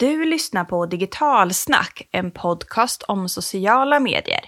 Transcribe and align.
Du 0.00 0.24
lyssnar 0.24 0.64
på 0.64 0.86
Digitalsnack, 0.86 2.08
en 2.12 2.30
podcast 2.30 3.02
om 3.02 3.28
sociala 3.28 4.00
medier. 4.00 4.40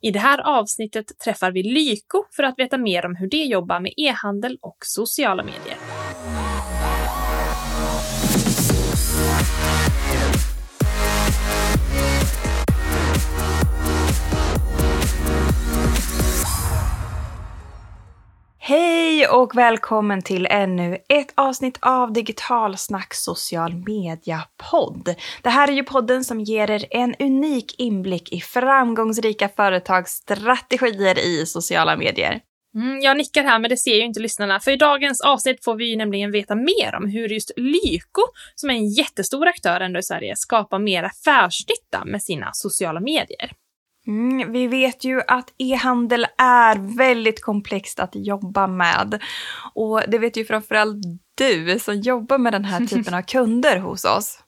I 0.00 0.10
det 0.10 0.18
här 0.18 0.40
avsnittet 0.58 1.18
träffar 1.24 1.52
vi 1.52 1.62
Lyko 1.62 2.24
för 2.36 2.42
att 2.42 2.58
veta 2.58 2.78
mer 2.78 3.06
om 3.06 3.16
hur 3.16 3.28
de 3.28 3.44
jobbar 3.44 3.80
med 3.80 3.92
e-handel 3.96 4.58
och 4.62 4.76
sociala 4.80 5.42
medier. 5.42 5.87
Hej 18.68 19.28
och 19.28 19.56
välkommen 19.56 20.22
till 20.22 20.46
ännu 20.46 20.98
ett 21.08 21.32
avsnitt 21.34 21.78
av 21.80 22.12
Digitalsnack 22.12 23.14
social 23.14 23.74
media-podd. 23.74 25.14
Det 25.42 25.48
här 25.48 25.68
är 25.68 25.72
ju 25.72 25.82
podden 25.82 26.24
som 26.24 26.40
ger 26.40 26.70
er 26.70 26.84
en 26.90 27.14
unik 27.18 27.74
inblick 27.78 28.32
i 28.32 28.40
framgångsrika 28.40 29.48
företags 29.48 30.10
strategier 30.10 31.18
i 31.18 31.46
sociala 31.46 31.96
medier. 31.96 32.40
Mm, 32.74 33.00
jag 33.00 33.16
nickar 33.16 33.42
här, 33.42 33.58
men 33.58 33.70
det 33.70 33.76
ser 33.76 33.94
ju 33.94 34.04
inte 34.04 34.20
lyssnarna. 34.20 34.60
För 34.60 34.70
i 34.70 34.76
dagens 34.76 35.20
avsnitt 35.20 35.64
får 35.64 35.74
vi 35.74 35.90
ju 35.90 35.96
nämligen 35.96 36.32
veta 36.32 36.54
mer 36.54 36.94
om 36.94 37.10
hur 37.10 37.28
just 37.28 37.50
Lyko, 37.56 38.22
som 38.54 38.70
är 38.70 38.74
en 38.74 38.88
jättestor 38.88 39.46
aktör 39.46 39.80
ändå 39.80 39.98
i 39.98 40.02
Sverige, 40.02 40.36
skapar 40.36 40.78
mer 40.78 41.02
affärsnytta 41.02 42.04
med 42.04 42.22
sina 42.22 42.50
sociala 42.52 43.00
medier. 43.00 43.50
Mm, 44.08 44.52
vi 44.52 44.66
vet 44.66 45.04
ju 45.04 45.20
att 45.28 45.54
e-handel 45.58 46.26
är 46.38 46.96
väldigt 46.96 47.42
komplext 47.42 48.00
att 48.00 48.10
jobba 48.14 48.66
med. 48.66 49.22
Och 49.74 50.02
det 50.08 50.18
vet 50.18 50.36
ju 50.36 50.44
framförallt 50.44 50.96
du 51.34 51.78
som 51.78 51.94
jobbar 51.94 52.38
med 52.38 52.52
den 52.52 52.64
här 52.64 52.86
typen 52.86 53.14
av 53.14 53.22
kunder 53.22 53.78
hos 53.78 54.04
oss. 54.04 54.38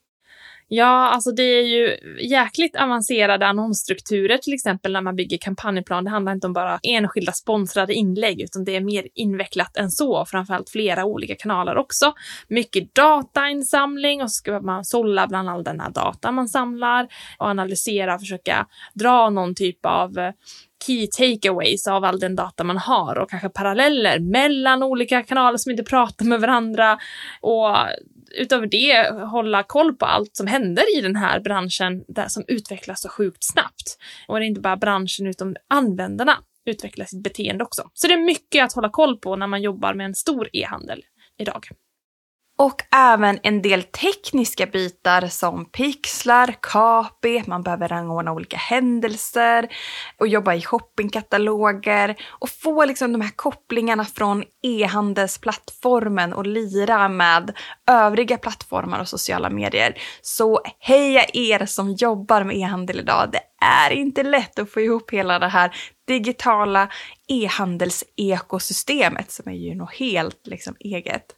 Ja, 0.72 1.10
alltså 1.10 1.32
det 1.32 1.42
är 1.42 1.62
ju 1.62 1.96
jäkligt 2.20 2.76
avancerade 2.76 3.46
annonsstrukturer, 3.46 4.38
till 4.38 4.54
exempel 4.54 4.92
när 4.92 5.00
man 5.00 5.16
bygger 5.16 5.38
kampanjplan. 5.38 6.04
Det 6.04 6.10
handlar 6.10 6.32
inte 6.32 6.46
om 6.46 6.52
bara 6.52 6.78
enskilda 6.82 7.32
sponsrade 7.32 7.94
inlägg, 7.94 8.40
utan 8.40 8.64
det 8.64 8.76
är 8.76 8.80
mer 8.80 9.08
invecklat 9.14 9.76
än 9.76 9.90
så, 9.90 10.24
framförallt 10.24 10.70
flera 10.70 11.04
olika 11.04 11.34
kanaler 11.34 11.76
också. 11.76 12.12
Mycket 12.48 12.94
datainsamling 12.94 14.22
och 14.22 14.30
så 14.30 14.34
ska 14.34 14.60
man 14.60 14.84
sålla 14.84 15.26
bland 15.26 15.50
all 15.50 15.64
den 15.64 15.80
här 15.80 15.90
data 15.90 16.32
man 16.32 16.48
samlar 16.48 17.08
och 17.38 17.46
analysera 17.46 18.14
och 18.14 18.20
försöka 18.20 18.66
dra 18.94 19.30
någon 19.30 19.54
typ 19.54 19.86
av 19.86 20.18
eh, 20.18 20.32
key 20.86 21.06
takeaways 21.06 21.86
av 21.86 22.04
all 22.04 22.20
den 22.20 22.36
data 22.36 22.64
man 22.64 22.78
har 22.78 23.18
och 23.18 23.30
kanske 23.30 23.48
paralleller 23.48 24.18
mellan 24.18 24.82
olika 24.82 25.22
kanaler 25.22 25.58
som 25.58 25.70
inte 25.70 25.84
pratar 25.84 26.24
med 26.24 26.40
varandra 26.40 26.98
och 27.40 27.76
utöver 28.34 28.66
det 28.66 29.10
hålla 29.24 29.62
koll 29.62 29.94
på 29.94 30.06
allt 30.06 30.36
som 30.36 30.46
händer 30.46 30.98
i 30.98 31.00
den 31.00 31.16
här 31.16 31.40
branschen 31.40 32.04
där, 32.08 32.28
som 32.28 32.44
utvecklas 32.48 33.02
så 33.02 33.08
sjukt 33.08 33.44
snabbt. 33.44 33.98
Och 34.28 34.38
det 34.38 34.44
är 34.44 34.48
inte 34.48 34.60
bara 34.60 34.76
branschen 34.76 35.26
utan 35.26 35.56
användarna 35.68 36.38
utvecklar 36.64 37.06
sitt 37.06 37.22
beteende 37.22 37.64
också. 37.64 37.90
Så 37.94 38.06
det 38.06 38.14
är 38.14 38.24
mycket 38.24 38.64
att 38.64 38.72
hålla 38.72 38.88
koll 38.88 39.18
på 39.18 39.36
när 39.36 39.46
man 39.46 39.62
jobbar 39.62 39.94
med 39.94 40.06
en 40.06 40.14
stor 40.14 40.48
e-handel 40.52 41.04
idag. 41.38 41.68
Och 42.62 42.82
även 42.90 43.38
en 43.42 43.62
del 43.62 43.82
tekniska 43.82 44.66
bitar 44.66 45.26
som 45.26 45.64
pixlar, 45.64 46.52
KP, 46.52 47.42
man 47.46 47.62
behöver 47.62 47.88
rangordna 47.88 48.32
olika 48.32 48.56
händelser 48.56 49.68
och 50.18 50.28
jobba 50.28 50.54
i 50.54 50.62
shoppingkataloger 50.62 52.16
och 52.28 52.50
få 52.50 52.84
liksom 52.84 53.12
de 53.12 53.20
här 53.20 53.32
kopplingarna 53.36 54.04
från 54.04 54.44
e-handelsplattformen 54.62 56.32
och 56.32 56.46
lira 56.46 57.08
med 57.08 57.52
övriga 57.90 58.38
plattformar 58.38 59.00
och 59.00 59.08
sociala 59.08 59.50
medier. 59.50 59.98
Så 60.22 60.60
heja 60.78 61.24
er 61.32 61.66
som 61.66 61.92
jobbar 61.92 62.44
med 62.44 62.56
e-handel 62.56 63.00
idag. 63.00 63.28
Det 63.32 63.42
är 63.64 63.90
inte 63.90 64.22
lätt 64.22 64.58
att 64.58 64.70
få 64.70 64.80
ihop 64.80 65.10
hela 65.10 65.38
det 65.38 65.48
här 65.48 65.76
digitala 66.06 66.88
e-handelsekosystemet 67.28 69.30
som 69.30 69.48
är 69.48 69.56
ju 69.56 69.74
något 69.74 69.94
helt 69.94 70.46
liksom 70.46 70.76
eget. 70.80 71.36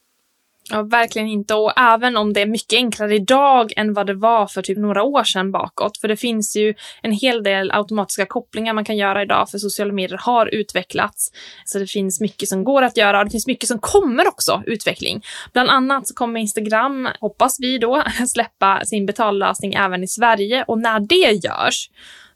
Ja, 0.72 0.82
verkligen 0.82 1.28
inte. 1.28 1.54
Och 1.54 1.72
även 1.76 2.16
om 2.16 2.32
det 2.32 2.40
är 2.40 2.46
mycket 2.46 2.76
enklare 2.76 3.14
idag 3.14 3.72
än 3.76 3.94
vad 3.94 4.06
det 4.06 4.14
var 4.14 4.46
för 4.46 4.62
typ 4.62 4.78
några 4.78 5.02
år 5.02 5.24
sedan 5.24 5.52
bakåt. 5.52 5.98
För 5.98 6.08
det 6.08 6.16
finns 6.16 6.56
ju 6.56 6.74
en 7.02 7.12
hel 7.12 7.42
del 7.42 7.70
automatiska 7.70 8.26
kopplingar 8.26 8.72
man 8.72 8.84
kan 8.84 8.96
göra 8.96 9.22
idag 9.22 9.50
för 9.50 9.58
sociala 9.58 9.92
medier 9.92 10.18
har 10.22 10.46
utvecklats. 10.46 11.32
Så 11.64 11.78
det 11.78 11.86
finns 11.86 12.20
mycket 12.20 12.48
som 12.48 12.64
går 12.64 12.82
att 12.82 12.96
göra 12.96 13.18
och 13.18 13.24
det 13.24 13.30
finns 13.30 13.46
mycket 13.46 13.68
som 13.68 13.78
kommer 13.78 14.28
också, 14.28 14.62
utveckling. 14.66 15.22
Bland 15.52 15.70
annat 15.70 16.08
så 16.08 16.14
kommer 16.14 16.40
Instagram, 16.40 17.08
hoppas 17.20 17.56
vi 17.60 17.78
då, 17.78 18.02
släppa 18.28 18.84
sin 18.84 19.06
betallösning 19.06 19.74
även 19.74 20.04
i 20.04 20.08
Sverige 20.08 20.64
och 20.68 20.78
när 20.78 21.00
det 21.00 21.46
görs 21.46 21.90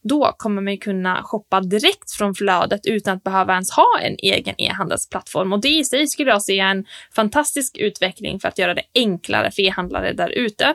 då 0.09 0.35
kommer 0.39 0.63
man 0.63 0.79
kunna 0.79 1.23
shoppa 1.23 1.61
direkt 1.61 2.11
från 2.11 2.35
flödet 2.35 2.81
utan 2.87 3.17
att 3.17 3.25
behöva 3.25 3.53
ens 3.53 3.71
ha 3.71 4.01
en 4.03 4.17
egen 4.19 4.55
e-handelsplattform. 4.59 5.53
Och 5.53 5.61
det 5.61 5.69
i 5.69 5.85
sig 5.85 6.07
skulle 6.07 6.31
jag 6.31 6.43
se 6.43 6.59
en 6.59 6.85
fantastisk 7.15 7.77
utveckling 7.77 8.41
för 8.41 8.49
att 8.49 8.59
göra 8.59 8.75
det 8.75 8.83
enklare 8.95 9.51
för 9.51 9.63
e-handlare 9.63 10.13
där 10.13 10.29
ute. 10.29 10.75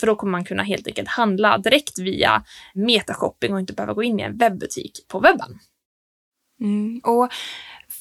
För 0.00 0.06
då 0.06 0.16
kommer 0.16 0.30
man 0.30 0.44
kunna 0.44 0.62
helt 0.62 0.86
enkelt 0.86 1.08
handla 1.08 1.58
direkt 1.58 1.98
via 1.98 2.42
metashopping 2.74 3.54
och 3.54 3.60
inte 3.60 3.72
behöva 3.72 3.92
gå 3.92 4.02
in 4.02 4.20
i 4.20 4.22
en 4.22 4.36
webbutik 4.36 4.92
på 5.08 5.20
webben. 5.20 5.58
Mm, 6.60 7.00
och 7.04 7.28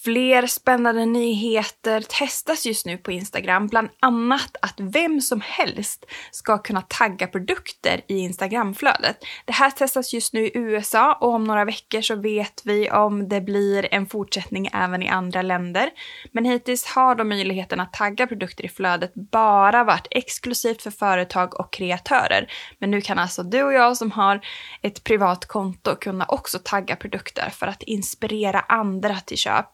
Fler 0.03 0.47
spännande 0.47 1.06
nyheter 1.06 2.01
testas 2.01 2.66
just 2.66 2.85
nu 2.85 2.97
på 2.97 3.12
Instagram, 3.12 3.67
bland 3.67 3.89
annat 4.00 4.57
att 4.62 4.75
vem 4.78 5.22
som 5.22 5.41
helst 5.41 6.06
ska 6.31 6.57
kunna 6.57 6.81
tagga 6.81 7.28
produkter 7.28 8.01
i 8.07 8.17
Instagramflödet. 8.17 9.17
Det 9.45 9.53
här 9.53 9.72
testas 9.72 10.13
just 10.13 10.34
nu 10.34 10.45
i 10.45 10.51
USA 10.53 11.17
och 11.22 11.34
om 11.34 11.44
några 11.44 11.66
veckor 11.66 12.01
så 12.01 12.16
vet 12.16 12.61
vi 12.66 12.90
om 12.90 13.29
det 13.29 13.41
blir 13.41 13.94
en 13.94 14.07
fortsättning 14.07 14.69
även 14.73 15.03
i 15.03 15.09
andra 15.09 15.41
länder. 15.41 15.90
Men 16.31 16.45
hittills 16.45 16.85
har 16.85 17.16
de 17.16 17.29
möjligheten 17.29 17.79
att 17.79 17.94
tagga 17.94 18.28
produkter 18.28 18.66
i 18.66 18.69
flödet 18.69 19.13
bara 19.13 19.84
varit 19.84 20.07
exklusivt 20.11 20.81
för 20.81 20.91
företag 20.91 21.59
och 21.59 21.73
kreatörer. 21.73 22.51
Men 22.79 22.91
nu 22.91 23.01
kan 23.01 23.19
alltså 23.19 23.44
du 23.44 23.63
och 23.63 23.73
jag 23.73 23.97
som 23.97 24.11
har 24.11 24.41
ett 24.81 25.03
privat 25.03 25.45
konto 25.45 25.95
kunna 25.95 26.25
också 26.25 26.59
tagga 26.63 26.95
produkter 26.95 27.50
för 27.50 27.67
att 27.67 27.84
inspirera 27.84 28.59
andra 28.59 29.16
till 29.16 29.38
köp. 29.38 29.67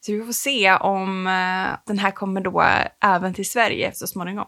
Så 0.00 0.12
vi 0.12 0.24
får 0.24 0.32
se 0.32 0.72
om 0.72 1.26
eh, 1.26 1.78
den 1.86 1.98
här 1.98 2.10
kommer 2.10 2.40
då 2.40 2.64
även 3.00 3.34
till 3.34 3.50
Sverige 3.50 3.90
så 3.94 4.06
småningom. 4.06 4.46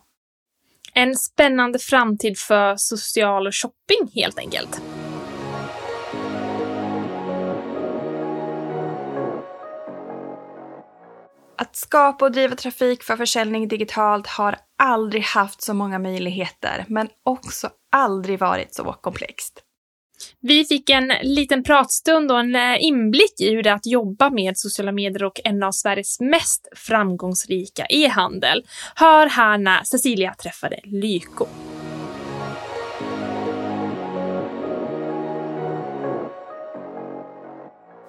En 0.94 1.14
spännande 1.14 1.78
framtid 1.78 2.38
för 2.38 2.76
social 2.76 3.52
shopping 3.52 4.10
helt 4.14 4.38
enkelt. 4.38 4.82
Att 11.58 11.76
skapa 11.76 12.24
och 12.24 12.32
driva 12.32 12.56
trafik 12.56 13.02
för 13.02 13.16
försäljning 13.16 13.68
digitalt 13.68 14.26
har 14.26 14.56
aldrig 14.78 15.22
haft 15.22 15.62
så 15.62 15.74
många 15.74 15.98
möjligheter, 15.98 16.84
men 16.88 17.08
också 17.22 17.70
aldrig 17.92 18.38
varit 18.38 18.74
så 18.74 18.92
komplext. 18.92 19.63
Vi 20.40 20.64
fick 20.64 20.90
en 20.90 21.12
liten 21.22 21.62
pratstund 21.62 22.32
och 22.32 22.40
en 22.40 22.56
eh, 22.56 22.84
inblick 22.84 23.40
i 23.40 23.50
hur 23.50 23.62
det 23.62 23.70
är 23.70 23.74
att 23.74 23.86
jobba 23.86 24.30
med 24.30 24.52
sociala 24.56 24.92
medier 24.92 25.24
och 25.24 25.40
en 25.44 25.62
av 25.62 25.72
Sveriges 25.72 26.20
mest 26.20 26.68
framgångsrika 26.76 27.86
e-handel. 27.88 28.64
Hör 28.94 29.26
här 29.26 29.58
när 29.58 29.80
Cecilia 29.84 30.34
träffade 30.34 30.80
Lyko. 30.84 31.46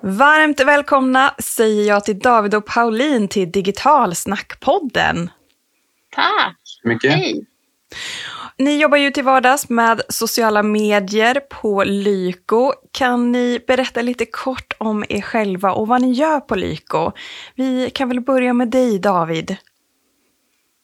Varmt 0.08 0.60
välkomna 0.60 1.36
säger 1.40 1.88
jag 1.88 2.06
till 2.06 2.20
David 2.20 2.56
och 2.56 2.66
Pauline 2.66 3.28
till 3.28 3.52
Digitalsnackpodden. 3.52 5.30
Tack! 6.12 6.58
Mycket. 6.84 7.14
Hej! 7.14 7.46
Ni 8.58 8.82
jobbar 8.82 8.98
ju 8.98 9.12
till 9.12 9.24
vardags 9.24 9.70
med 9.70 10.02
sociala 10.10 10.64
medier 10.64 11.40
på 11.40 11.84
Lyko. 11.84 12.74
Kan 12.92 13.32
ni 13.32 13.60
berätta 13.68 14.02
lite 14.02 14.26
kort 14.26 14.74
om 14.78 15.06
er 15.10 15.22
själva 15.22 15.72
och 15.72 15.88
vad 15.88 16.02
ni 16.02 16.12
gör 16.12 16.40
på 16.40 16.56
Lyko? 16.56 17.12
Vi 17.56 17.90
kan 17.90 18.10
väl 18.10 18.22
börja 18.22 18.54
med 18.54 18.70
dig 18.70 19.00
David. 19.00 19.58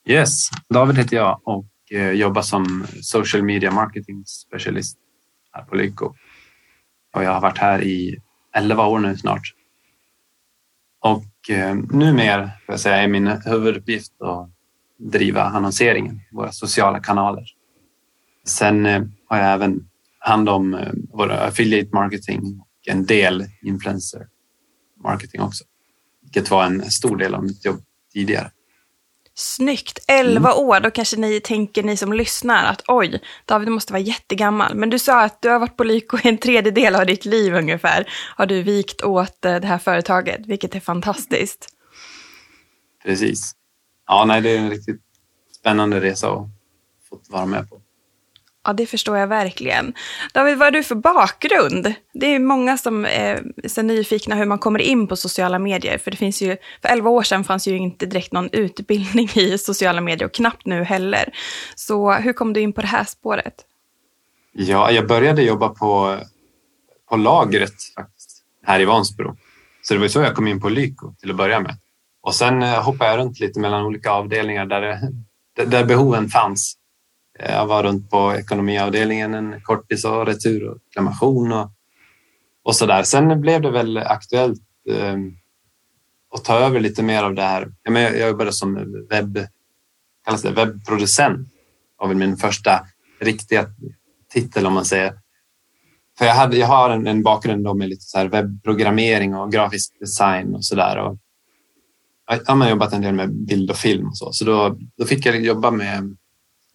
Yes, 0.06 0.50
David 0.68 0.98
heter 0.98 1.16
jag 1.16 1.40
och 1.44 1.66
eh, 1.90 2.10
jobbar 2.10 2.42
som 2.42 2.86
social 3.02 3.42
media 3.42 3.70
marketing 3.70 4.24
specialist 4.26 4.98
här 5.52 5.64
på 5.64 5.74
Lyko. 5.74 6.14
Och 7.14 7.24
jag 7.24 7.30
har 7.30 7.40
varit 7.40 7.58
här 7.58 7.82
i 7.82 8.16
11 8.54 8.86
år 8.86 8.98
nu 8.98 9.16
snart. 9.16 9.54
Och 11.00 11.50
eh, 11.50 11.74
numera 11.74 12.50
får 12.66 12.72
jag 12.72 12.80
säga, 12.80 12.96
är 12.96 13.08
min 13.08 13.26
huvuduppgift 13.26 14.12
att 14.22 14.50
driva 14.98 15.42
annonseringen 15.42 16.14
i 16.14 16.34
våra 16.34 16.52
sociala 16.52 17.00
kanaler. 17.00 17.61
Sen 18.46 18.86
eh, 18.86 19.02
har 19.26 19.38
jag 19.38 19.52
även 19.52 19.88
hand 20.18 20.48
om 20.48 20.74
eh, 20.74 20.92
våra 21.12 21.40
affiliate 21.40 21.90
marketing 21.92 22.60
och 22.60 22.88
en 22.88 23.06
del 23.06 23.46
influencer 23.62 24.26
marketing 25.04 25.40
också. 25.40 25.64
Vilket 26.22 26.50
var 26.50 26.64
en 26.64 26.90
stor 26.90 27.16
del 27.16 27.34
av 27.34 27.44
mitt 27.44 27.64
jobb 27.64 27.82
tidigare. 28.12 28.50
Snyggt! 29.34 29.98
11 30.08 30.54
år, 30.54 30.80
då 30.80 30.90
kanske 30.90 31.16
ni 31.16 31.40
tänker, 31.40 31.82
ni 31.82 31.96
som 31.96 32.12
lyssnar, 32.12 32.64
att 32.64 32.82
oj, 32.88 33.20
David 33.44 33.68
måste 33.68 33.92
vara 33.92 34.02
jättegammal. 34.02 34.74
Men 34.74 34.90
du 34.90 34.98
sa 34.98 35.22
att 35.22 35.42
du 35.42 35.48
har 35.48 35.58
varit 35.58 35.76
på 35.76 35.84
Lyko 35.84 36.18
en 36.22 36.38
tredjedel 36.38 36.94
av 36.94 37.06
ditt 37.06 37.24
liv 37.24 37.54
ungefär. 37.54 38.08
Har 38.36 38.46
du 38.46 38.62
vikt 38.62 39.02
åt 39.02 39.44
eh, 39.44 39.56
det 39.56 39.66
här 39.66 39.78
företaget, 39.78 40.46
vilket 40.46 40.74
är 40.74 40.80
fantastiskt. 40.80 41.68
Precis. 43.04 43.52
Ja, 44.06 44.24
nej, 44.24 44.40
det 44.40 44.50
är 44.50 44.58
en 44.58 44.70
riktigt 44.70 45.00
spännande 45.60 46.00
resa 46.00 46.28
att 46.28 46.48
få 47.08 47.20
vara 47.28 47.46
med 47.46 47.70
på. 47.70 47.81
Ja, 48.64 48.72
det 48.72 48.86
förstår 48.86 49.18
jag 49.18 49.26
verkligen. 49.26 49.94
David, 50.34 50.58
vad 50.58 50.66
har 50.66 50.70
du 50.70 50.82
för 50.82 50.94
bakgrund? 50.94 51.94
Det 52.12 52.26
är 52.26 52.38
många 52.38 52.78
som 52.78 53.04
eh, 53.04 53.38
är 53.62 53.68
så 53.68 53.82
nyfikna 53.82 54.34
hur 54.34 54.46
man 54.46 54.58
kommer 54.58 54.78
in 54.78 55.06
på 55.06 55.16
sociala 55.16 55.58
medier. 55.58 55.98
För 55.98 56.10
det 56.10 56.16
finns 56.16 56.42
ju, 56.42 56.56
för 56.82 56.88
elva 56.88 57.10
år 57.10 57.22
sedan 57.22 57.44
fanns 57.44 57.68
ju 57.68 57.76
inte 57.76 58.06
direkt 58.06 58.32
någon 58.32 58.48
utbildning 58.52 59.28
i 59.34 59.58
sociala 59.58 60.00
medier 60.00 60.28
och 60.28 60.34
knappt 60.34 60.66
nu 60.66 60.84
heller. 60.84 61.32
Så 61.74 62.12
hur 62.12 62.32
kom 62.32 62.52
du 62.52 62.60
in 62.60 62.72
på 62.72 62.80
det 62.80 62.86
här 62.86 63.04
spåret? 63.04 63.54
Ja, 64.52 64.90
jag 64.90 65.06
började 65.06 65.42
jobba 65.42 65.68
på, 65.68 66.18
på 67.08 67.16
lagret 67.16 67.74
faktiskt, 67.96 68.42
här 68.66 68.80
i 68.80 68.84
Vansbro. 68.84 69.36
Så 69.82 69.94
det 69.94 70.00
var 70.00 70.08
så 70.08 70.20
jag 70.20 70.34
kom 70.34 70.48
in 70.48 70.60
på 70.60 70.68
Lyko 70.68 71.14
till 71.20 71.30
att 71.30 71.36
börja 71.36 71.60
med. 71.60 71.76
Och 72.22 72.34
sen 72.34 72.62
eh, 72.62 72.82
hoppade 72.82 73.10
jag 73.10 73.18
runt 73.18 73.40
lite 73.40 73.60
mellan 73.60 73.82
olika 73.82 74.10
avdelningar 74.10 74.66
där, 74.66 74.82
eh, 74.82 75.66
där 75.66 75.84
behoven 75.84 76.28
fanns. 76.28 76.78
Eh, 77.42 77.54
jag 77.54 77.66
var 77.66 77.82
runt 77.82 78.10
på 78.10 78.34
ekonomiavdelningen 78.34 79.34
en 79.34 79.60
kortis 79.62 80.04
och 80.04 80.26
retur 80.26 80.68
och 80.68 80.78
reklamation 80.86 81.52
och, 81.52 81.70
och 82.64 82.76
så 82.76 82.86
där. 82.86 83.02
Sen 83.02 83.40
blev 83.40 83.62
det 83.62 83.70
väl 83.70 83.98
aktuellt 83.98 84.60
eh, 84.88 85.16
att 86.34 86.44
ta 86.44 86.58
över 86.58 86.80
lite 86.80 87.02
mer 87.02 87.22
av 87.22 87.34
det 87.34 87.42
här. 87.42 87.72
Jag 87.82 88.28
jobbade 88.28 88.52
som 88.52 88.74
webb, 89.10 89.38
kallas 90.24 90.42
det, 90.42 90.50
webbproducent. 90.50 91.48
Det 92.00 92.06
var 92.06 92.14
min 92.14 92.36
första 92.36 92.80
riktiga 93.20 93.66
titel 94.32 94.66
om 94.66 94.72
man 94.72 94.84
säger. 94.84 95.14
För 96.18 96.24
jag, 96.24 96.34
hade, 96.34 96.56
jag 96.56 96.66
har 96.66 96.90
en, 96.90 97.06
en 97.06 97.22
bakgrund 97.22 97.76
med 97.76 97.88
lite 97.88 98.02
så 98.02 98.18
här 98.18 98.28
webbprogrammering 98.28 99.34
och 99.34 99.52
grafisk 99.52 100.00
design 100.00 100.54
och 100.54 100.64
så 100.64 100.74
där. 100.74 100.96
Jag 102.26 102.54
har 102.54 102.70
jobbat 102.70 102.92
en 102.92 103.02
del 103.02 103.14
med 103.14 103.32
bild 103.32 103.70
och 103.70 103.76
film 103.76 104.06
och 104.06 104.16
så, 104.16 104.32
så 104.32 104.44
då, 104.44 104.78
då 104.96 105.04
fick 105.04 105.26
jag 105.26 105.44
jobba 105.44 105.70
med 105.70 106.16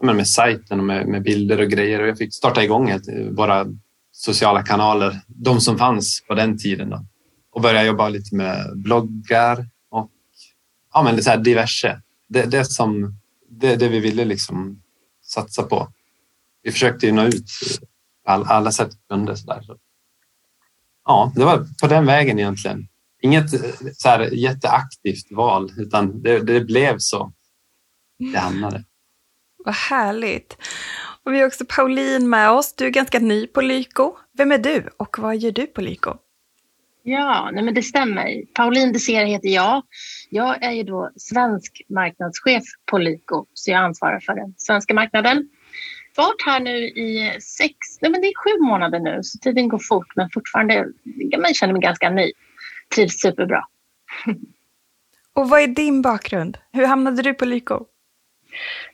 med 0.01 0.27
sajten 0.27 0.79
och 0.79 0.85
med, 0.85 1.07
med, 1.07 1.23
bilder 1.23 1.61
och 1.61 1.69
grejer. 1.69 2.01
Och 2.01 2.07
jag 2.07 2.17
fick 2.17 2.33
starta 2.33 2.63
igång 2.63 2.99
våra 3.31 3.65
sociala 4.11 4.63
kanaler, 4.63 5.21
de 5.27 5.61
som 5.61 5.77
fanns 5.77 6.23
på 6.27 6.35
den 6.35 6.57
tiden. 6.57 6.89
Då. 6.89 7.05
Och 7.51 7.61
börja 7.61 7.83
jobba 7.83 8.09
lite 8.09 8.35
med 8.35 8.77
bloggar 8.77 9.69
och 9.89 10.11
ja, 10.93 11.03
men 11.03 11.23
så 11.23 11.29
här 11.29 11.37
diverse. 11.37 12.01
Det, 12.29 12.43
det, 12.43 12.65
som, 12.65 13.17
det, 13.49 13.75
det 13.75 13.87
vi 13.87 13.99
ville 13.99 14.25
liksom 14.25 14.81
satsa 15.23 15.63
på. 15.63 15.87
Vi 16.63 16.71
försökte 16.71 17.05
ju 17.05 17.11
nå 17.11 17.23
ut 17.23 17.49
på 18.25 18.31
all, 18.31 18.43
alla 18.43 18.71
sätt 18.71 18.89
vi 18.91 19.15
kunde. 19.15 19.37
Så 19.37 19.47
där. 19.47 19.63
Ja, 21.05 21.31
det 21.35 21.45
var 21.45 21.67
på 21.81 21.87
den 21.87 22.05
vägen 22.05 22.39
egentligen. 22.39 22.87
Inget 23.21 23.53
eh, 23.53 23.71
så 23.93 24.09
här 24.09 24.19
jätteaktivt 24.19 25.31
val, 25.31 25.71
utan 25.77 26.21
det, 26.21 26.39
det 26.39 26.61
blev 26.61 26.97
så 26.97 27.31
det 28.19 28.39
hamnade. 28.39 28.83
Vad 29.67 29.75
härligt. 29.75 30.57
Och 31.23 31.33
vi 31.33 31.39
har 31.39 31.47
också 31.47 31.65
Pauline 31.69 32.29
med 32.29 32.51
oss. 32.51 32.75
Du 32.75 32.85
är 32.85 32.89
ganska 32.89 33.19
ny 33.19 33.47
på 33.47 33.61
Lyko. 33.61 34.17
Vem 34.37 34.51
är 34.51 34.57
du 34.57 34.89
och 34.97 35.19
vad 35.19 35.37
gör 35.37 35.51
du 35.51 35.67
på 35.67 35.81
Lyko? 35.81 36.17
Ja, 37.03 37.49
nej 37.53 37.63
men 37.63 37.73
det 37.73 37.83
stämmer. 37.83 38.43
Pauline 38.53 38.93
Desera 38.93 39.25
heter 39.25 39.49
jag. 39.49 39.83
Jag 40.29 40.63
är 40.63 40.71
ju 40.71 40.83
då 40.83 41.11
svensk 41.15 41.81
marknadschef 41.89 42.63
på 42.85 42.97
Lyko, 42.97 43.45
så 43.53 43.71
jag 43.71 43.79
ansvarar 43.79 44.19
för 44.19 44.33
den 44.33 44.53
svenska 44.57 44.93
marknaden. 44.93 45.49
Varit 46.15 46.45
här 46.45 46.59
nu 46.59 46.77
i 46.87 47.37
sex, 47.41 47.75
nej 48.01 48.11
men 48.11 48.21
det 48.21 48.27
är 48.27 48.33
sju 48.35 48.63
månader 48.63 48.99
nu, 48.99 49.19
så 49.23 49.39
tiden 49.39 49.69
går 49.69 49.79
fort, 49.79 50.15
men 50.15 50.29
fortfarande, 50.33 50.87
jag 51.03 51.55
känner 51.55 51.73
mig 51.73 51.81
ganska 51.81 52.09
ny. 52.09 52.31
Trivs 52.95 53.19
superbra. 53.19 53.67
Och 55.33 55.49
vad 55.49 55.61
är 55.61 55.67
din 55.67 56.01
bakgrund? 56.01 56.57
Hur 56.71 56.85
hamnade 56.85 57.21
du 57.21 57.33
på 57.33 57.45
Lyko? 57.45 57.85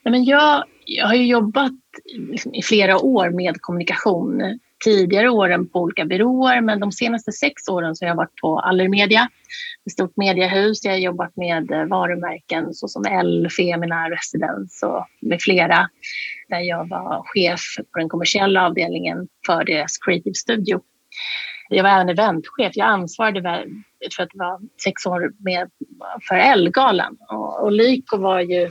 Nej, 0.02 0.12
men 0.12 0.24
jag, 0.24 0.64
jag 0.86 1.06
har 1.06 1.14
jobbat 1.14 1.72
liksom 2.16 2.54
i 2.54 2.62
flera 2.62 2.98
år 2.98 3.30
med 3.30 3.60
kommunikation. 3.60 4.58
Tidigare 4.84 5.28
åren 5.28 5.68
på 5.68 5.80
olika 5.80 6.04
byråer, 6.04 6.60
men 6.60 6.80
de 6.80 6.92
senaste 6.92 7.32
sex 7.32 7.68
åren 7.68 7.96
så 7.96 8.04
har 8.04 8.08
jag 8.08 8.16
varit 8.16 8.40
på 8.40 8.58
Allermedia, 8.58 9.28
ett 9.86 9.92
stort 9.92 10.16
mediehus. 10.16 10.84
Jag 10.84 10.92
har 10.92 10.98
jobbat 10.98 11.36
med 11.36 11.70
eh, 11.70 11.84
varumärken 11.84 12.74
såsom 12.74 13.04
L, 13.04 13.48
Femina, 13.56 14.10
Residence 14.10 14.86
och 14.86 15.06
med 15.20 15.42
flera. 15.42 15.88
Där 16.48 16.60
jag 16.60 16.88
var 16.88 17.22
chef 17.24 17.60
på 17.92 17.98
den 17.98 18.08
kommersiella 18.08 18.66
avdelningen 18.66 19.28
för 19.46 19.64
deras 19.64 19.98
Creative 19.98 20.34
Studio. 20.34 20.80
Jag 21.68 21.82
var 21.82 21.90
även 21.90 22.08
eventchef. 22.08 22.72
Jag 22.76 22.88
ansvarade 22.88 23.66
för 24.16 24.22
att 24.22 24.30
det 24.32 24.38
var 24.38 24.60
sex 24.84 25.06
år 25.06 25.32
med, 25.38 25.70
för 26.28 26.34
Ellegalan. 26.34 27.16
Och, 27.28 27.62
och 27.62 27.72
Lyko 27.72 28.16
var 28.16 28.40
ju 28.40 28.70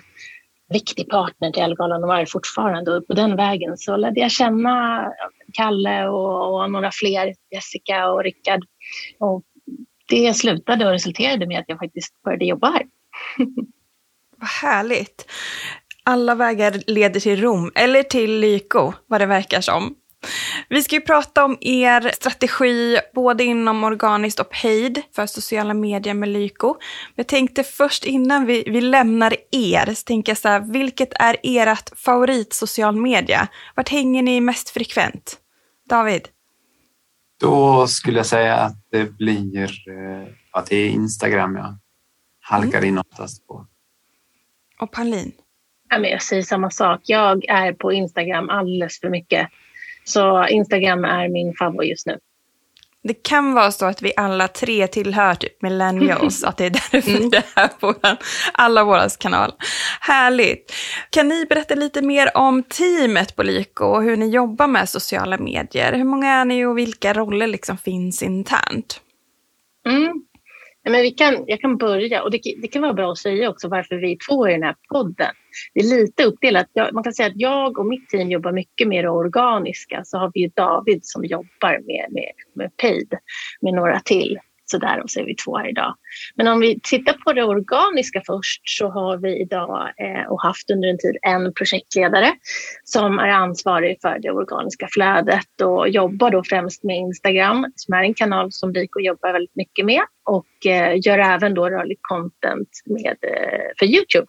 viktig 0.70 1.10
partner 1.10 1.52
till 1.52 1.64
Ellegalan 1.64 2.04
och 2.04 2.30
fortfarande. 2.30 2.98
Och 2.98 3.08
på 3.08 3.14
den 3.14 3.36
vägen 3.36 3.78
så 3.78 3.98
lärde 3.98 4.20
jag 4.20 4.32
känna 4.32 5.06
Kalle 5.54 6.08
och, 6.08 6.62
och 6.62 6.72
några 6.72 6.92
fler, 6.94 7.34
Jessica 7.52 8.10
och 8.10 8.24
Rickard. 8.24 8.66
Och 9.20 9.44
det 10.08 10.34
slutade 10.34 10.86
och 10.86 10.92
resulterade 10.92 11.48
med 11.48 11.60
att 11.60 11.66
jag 11.68 11.80
faktiskt 11.80 12.24
började 12.24 12.46
jobba 12.46 12.72
här. 12.72 12.84
Vad 14.38 14.50
härligt. 14.50 15.32
Alla 16.06 16.36
vägar 16.36 16.82
leder 16.88 17.20
till 17.20 17.42
Rom, 17.42 17.72
eller 17.76 18.04
till 18.04 18.40
Lyko, 18.40 18.94
vad 19.08 19.22
det 19.22 19.26
verkar 19.26 19.62
som. 19.62 19.96
Vi 20.70 20.84
ska 20.84 20.96
ju 20.96 21.02
prata 21.02 21.46
om 21.46 21.58
er 21.62 22.12
strategi 22.14 22.98
både 23.14 23.44
inom 23.44 23.84
organiskt 23.84 24.40
och 24.40 24.50
paid 24.62 25.02
för 25.16 25.26
sociala 25.26 25.74
medier 25.74 26.14
med 26.14 26.30
Lyko. 26.30 26.76
Jag 27.16 27.28
tänkte 27.28 27.64
först 27.64 28.06
innan 28.06 28.46
vi, 28.46 28.64
vi 28.68 28.82
lämnar 28.82 29.36
er, 29.52 29.94
så 29.94 30.04
tänker 30.04 30.32
jag 30.32 30.38
så 30.38 30.50
här, 30.50 30.60
vilket 30.60 31.14
är 31.20 31.38
ert 31.44 32.00
favorit 32.00 32.54
social 32.54 32.96
media? 32.96 33.48
Vart 33.76 33.90
hänger 33.90 34.24
ni 34.24 34.42
mest 34.42 34.70
frekvent? 34.70 35.38
David? 35.90 36.28
Då 37.40 37.88
skulle 37.88 38.18
jag 38.18 38.26
säga 38.26 38.56
att 38.56 38.76
det 38.92 39.18
blir 39.18 39.64
eh, 39.64 40.28
att 40.52 40.66
det 40.66 40.76
är 40.76 40.90
Instagram 40.90 41.56
jag 41.56 41.78
halkar 42.42 42.78
mm. 42.78 42.90
in 42.90 42.98
oftast 42.98 43.48
på. 43.48 43.68
Och 44.80 44.92
Pauline? 44.92 45.32
Jag 45.90 46.22
säger 46.22 46.44
samma 46.44 46.70
sak. 46.70 47.02
Jag 47.04 47.46
är 47.46 47.74
på 47.74 47.94
Instagram 47.94 48.50
alldeles 48.50 49.00
för 49.00 49.10
mycket. 49.10 49.50
Så 50.04 50.48
Instagram 50.48 51.06
är 51.06 51.30
min 51.30 51.54
favorit 51.54 51.90
just 51.90 52.08
nu. 52.08 52.18
Det 53.04 53.14
kan 53.14 53.54
vara 53.54 53.72
så 53.72 53.86
att 53.86 54.02
vi 54.02 54.14
alla 54.18 54.48
tre 54.48 54.88
tillhör 54.88 55.36
typ 55.36 55.62
millennials, 55.62 56.44
att 56.48 56.58
det 56.58 56.66
är 56.66 56.70
därför 56.70 57.18
mm. 57.18 57.30
det 57.30 57.44
är 57.56 57.68
på 57.68 57.96
alla 58.54 58.84
våra 58.84 59.10
kanaler. 59.10 59.56
Härligt! 60.00 60.74
Kan 61.10 61.28
ni 61.28 61.46
berätta 61.46 61.76
lite 61.76 62.02
mer 62.02 62.38
om 62.38 62.64
teamet 62.64 63.36
på 63.36 63.44
Lyko 63.44 63.86
och 63.86 64.04
hur 64.04 64.18
ni 64.18 64.30
jobbar 64.30 64.68
med 64.68 64.90
sociala 64.90 65.38
medier? 65.38 65.94
Hur 65.94 66.04
många 66.04 66.32
är 66.32 66.46
ni 66.46 66.66
och 66.66 66.78
vilka 66.78 67.14
roller 67.14 67.48
liksom 67.48 67.78
finns 67.78 68.24
internt? 68.24 69.02
Mm. 69.88 70.14
Men 70.84 71.02
vi 71.02 71.12
kan, 71.12 71.44
jag 71.48 71.62
kan 71.62 71.78
börja 71.78 72.24
och 72.24 72.32
det, 72.32 72.42
det, 72.62 72.68
kan 72.68 72.82
vara 72.82 72.94
bra 72.94 73.12
att 73.12 73.18
säga 73.18 73.50
också 73.50 73.68
varför 73.68 73.96
vi 73.96 74.12
är 74.12 74.18
två 74.30 74.50
i 74.50 74.52
den 74.52 74.64
här 74.64 74.76
podden. 74.90 75.32
Det 75.74 75.80
är 75.80 75.84
lite 75.84 76.24
uppdelat. 76.24 76.68
Jag, 76.74 76.94
man 76.94 77.04
kan 77.04 77.14
säga 77.14 77.28
att 77.28 77.36
jag 77.40 77.80
och 77.80 77.86
mitt 77.86 78.10
team 78.10 78.32
jobbar 78.32 78.52
mycket 78.52 78.88
med 78.88 79.04
det 79.04 79.10
organiska. 79.10 80.02
Så 80.06 80.18
har 80.18 80.32
vi 80.34 80.52
David 80.56 81.00
som 81.06 81.26
jobbar 81.26 81.80
med, 81.86 82.08
med, 82.10 82.32
med 82.54 82.78
paid 82.78 83.14
med 83.62 83.74
några 83.74 84.00
till. 84.00 84.40
Så 84.66 84.78
där 84.78 85.04
och 85.04 85.10
så 85.10 85.20
är 85.20 85.26
vi 85.26 85.36
två 85.36 85.58
här 85.58 85.70
idag. 85.70 85.96
Men 86.36 86.48
om 86.48 86.60
vi 86.60 86.80
tittar 86.84 87.14
på 87.14 87.34
det 87.34 87.44
organiska 87.44 88.22
först 88.26 88.62
så 88.64 88.90
har 88.90 89.18
vi 89.18 89.42
idag 89.42 89.92
eh, 89.98 90.32
och 90.32 90.42
haft 90.42 90.72
under 90.72 90.90
en 90.90 90.98
tid 90.98 91.18
en 91.22 91.54
projektledare 91.54 92.34
som 92.84 93.20
är 93.20 93.30
ansvarig 93.30 93.98
för 94.02 94.20
det 94.20 94.32
organiska 94.32 94.88
flödet 94.92 95.62
och 95.64 95.90
jobbar 95.90 96.32
då 96.32 96.44
främst 96.44 96.84
med 96.84 96.98
Instagram 96.98 97.66
som 97.76 97.94
är 97.94 98.04
en 98.04 98.14
kanal 98.14 98.52
som 98.52 98.74
Rico 98.74 99.00
jobbar 99.00 99.34
väldigt 99.34 99.56
mycket 99.56 99.86
med 99.86 100.02
och 100.26 100.66
eh, 100.66 100.94
gör 101.06 101.20
även 101.20 101.54
då 101.54 101.70
rörligt 101.70 102.02
content 102.02 102.70
med, 102.86 103.18
eh, 103.22 103.72
för 103.80 103.86
Youtube. 103.86 104.28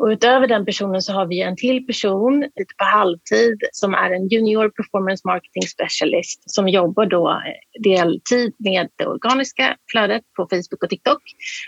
Och 0.00 0.06
utöver 0.06 0.46
den 0.46 0.64
personen 0.64 1.02
så 1.02 1.12
har 1.12 1.26
vi 1.26 1.42
en 1.42 1.56
till 1.56 1.86
person 1.86 2.40
lite 2.40 2.74
på 2.78 2.84
halvtid 2.84 3.58
som 3.72 3.94
är 3.94 4.10
en 4.10 4.28
junior 4.28 4.68
performance 4.68 5.22
marketing 5.24 5.62
specialist 5.62 6.42
som 6.50 6.68
jobbar 6.68 7.06
då 7.06 7.30
eh, 7.30 7.82
deltid 7.82 8.54
med 8.58 8.88
det 8.96 9.06
organiska 9.06 9.76
flödet 9.90 10.22
på 10.36 10.46
Facebook 10.50 10.82
och 10.82 10.90
TikTok. 10.90 11.22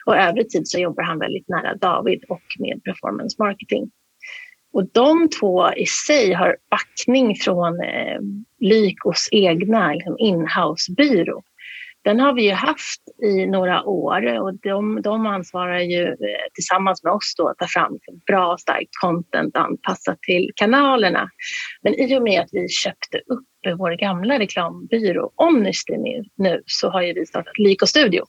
Och 0.07 0.17
övrig 0.17 0.51
tid 0.51 0.69
så 0.69 0.79
jobbar 0.79 1.03
han 1.03 1.19
väldigt 1.19 1.49
nära 1.49 1.75
David 1.75 2.25
och 2.29 2.43
med 2.59 2.85
performance 2.85 3.37
marketing. 3.39 3.91
Och 4.73 4.89
de 4.93 5.29
två 5.41 5.73
i 5.73 5.87
sig 5.87 6.33
har 6.33 6.57
backning 6.71 7.37
från 7.37 7.81
eh, 7.81 8.21
Lykos 8.61 9.29
egna 9.33 9.93
liksom, 9.93 10.17
inhouse-byrå 10.19 11.43
den 12.05 12.21
har 12.21 12.33
vi 12.33 12.43
ju 12.43 12.53
haft 12.53 13.01
i 13.23 13.47
några 13.47 13.85
år 13.85 14.41
och 14.41 14.55
de, 14.55 15.03
de 15.03 15.27
ansvarar 15.27 15.81
ju 15.81 16.09
eh, 16.09 16.17
tillsammans 16.55 17.05
med 17.05 17.13
oss 17.13 17.35
då 17.37 17.49
att 17.49 17.59
ta 17.59 17.67
fram 17.67 17.99
bra, 18.27 18.57
starkt 18.59 18.91
content 19.01 19.57
anpassat 19.57 20.23
till 20.23 20.51
kanalerna. 20.57 21.29
Men 21.83 21.95
i 21.95 22.19
och 22.19 22.23
med 22.23 22.41
att 22.41 22.49
vi 22.53 22.69
köpte 22.69 23.19
upp 23.19 23.47
vår 23.79 23.93
gamla 23.93 24.39
reklambyrå 24.39 25.33
Omnisty 25.35 25.97
nu 26.37 26.63
så 26.67 26.91
har 26.91 27.03
ju 27.03 27.13
vi 27.13 27.27
startat 27.27 27.59
Lyko 27.59 27.87
Studio. 27.87 28.25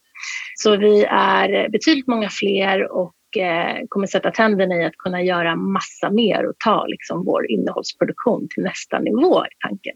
Så 0.56 0.77
vi 0.77 1.03
är 1.10 1.70
betydligt 1.70 2.08
många 2.08 2.30
fler 2.30 2.92
och 2.92 3.38
eh, 3.38 3.77
kommer 3.89 4.08
sätta 4.08 4.32
tänderna 4.32 4.75
i 4.75 4.86
att 4.86 4.98
kunna 4.98 5.22
göra 5.22 5.56
massa 5.56 6.10
mer 6.10 6.50
och 6.50 6.56
ta 6.60 6.86
liksom 6.86 7.25
vår 7.25 7.51
innehållsproduktion 7.51 8.48
till 8.50 8.63
nästa 8.63 9.00
nivå 9.00 9.46
i 9.46 9.50
tanken. 9.60 9.96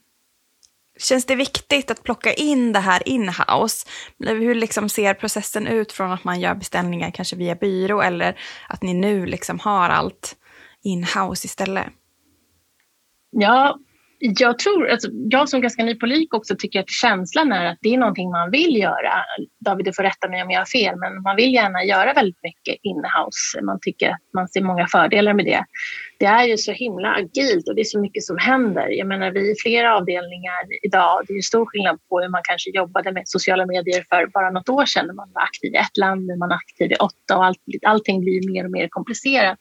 Känns 0.97 1.25
det 1.25 1.35
viktigt 1.35 1.91
att 1.91 2.03
plocka 2.03 2.33
in 2.33 2.73
det 2.73 2.79
här 2.79 3.07
in-house? 3.07 3.87
Hur 4.19 4.55
liksom 4.55 4.89
ser 4.89 5.13
processen 5.13 5.67
ut 5.67 5.91
från 5.91 6.11
att 6.11 6.23
man 6.23 6.39
gör 6.39 6.55
beställningar 6.55 7.11
kanske 7.11 7.35
via 7.35 7.55
byrå 7.55 8.01
eller 8.01 8.39
att 8.69 8.81
ni 8.83 8.93
nu 8.93 9.25
liksom 9.25 9.59
har 9.59 9.89
allt 9.89 10.35
in-house 10.83 11.45
istället? 11.45 11.87
Ja, 13.31 13.79
jag 14.19 14.59
tror, 14.59 14.89
alltså, 14.89 15.09
jag 15.29 15.49
som 15.49 15.61
ganska 15.61 15.83
ny 15.83 15.95
på 15.95 16.05
LIK 16.05 16.33
också 16.33 16.55
tycker 16.55 16.79
att 16.79 16.89
känslan 16.89 17.51
är 17.51 17.65
att 17.65 17.77
det 17.81 17.93
är 17.93 17.97
någonting 17.97 18.31
man 18.31 18.51
vill 18.51 18.77
göra. 18.77 19.13
David, 19.59 19.85
du 19.85 19.93
får 19.93 20.03
rätta 20.03 20.29
mig 20.29 20.43
om 20.43 20.51
jag 20.51 20.59
har 20.59 20.65
fel, 20.65 20.95
men 20.95 21.21
man 21.21 21.35
vill 21.35 21.53
gärna 21.53 21.83
göra 21.83 22.13
väldigt 22.13 22.43
mycket 22.43 22.75
in-house. 22.83 23.61
Man 23.61 23.79
tycker 23.81 24.09
att 24.09 24.19
man 24.33 24.47
ser 24.47 24.61
många 24.61 24.87
fördelar 24.87 25.33
med 25.33 25.45
det. 25.45 25.65
Det 26.19 26.25
är 26.25 26.43
ju 26.43 26.57
så 26.57 26.71
himla 26.71 27.13
agilt 27.13 27.67
och 27.67 27.75
det 27.75 27.81
är 27.81 27.91
så 27.95 27.99
mycket 27.99 28.23
som 28.23 28.37
händer. 28.37 28.87
Jag 28.89 29.07
menar, 29.07 29.31
vi 29.31 29.51
är 29.51 29.55
flera 29.63 29.95
avdelningar 29.95 30.61
idag. 30.85 31.23
Det 31.27 31.33
är 31.33 31.35
ju 31.35 31.41
stor 31.41 31.65
skillnad 31.65 31.99
på 32.09 32.21
hur 32.21 32.29
man 32.29 32.41
kanske 32.43 32.69
jobbade 32.69 33.11
med 33.11 33.23
sociala 33.25 33.65
medier 33.65 34.05
för 34.09 34.25
bara 34.25 34.49
något 34.49 34.69
år 34.69 34.85
sedan. 34.85 35.07
När 35.07 35.13
man 35.13 35.31
var 35.33 35.41
aktiv 35.41 35.73
i 35.73 35.77
ett 35.77 35.97
land, 35.97 36.25
nu 36.25 36.33
är 36.33 36.37
man 36.37 36.51
aktiv 36.51 36.91
i 36.91 36.95
åtta 36.95 37.37
och 37.37 37.45
allt, 37.45 37.59
allting 37.85 38.21
blir 38.21 38.51
mer 38.51 38.65
och 38.65 38.71
mer 38.71 38.87
komplicerat. 38.89 39.59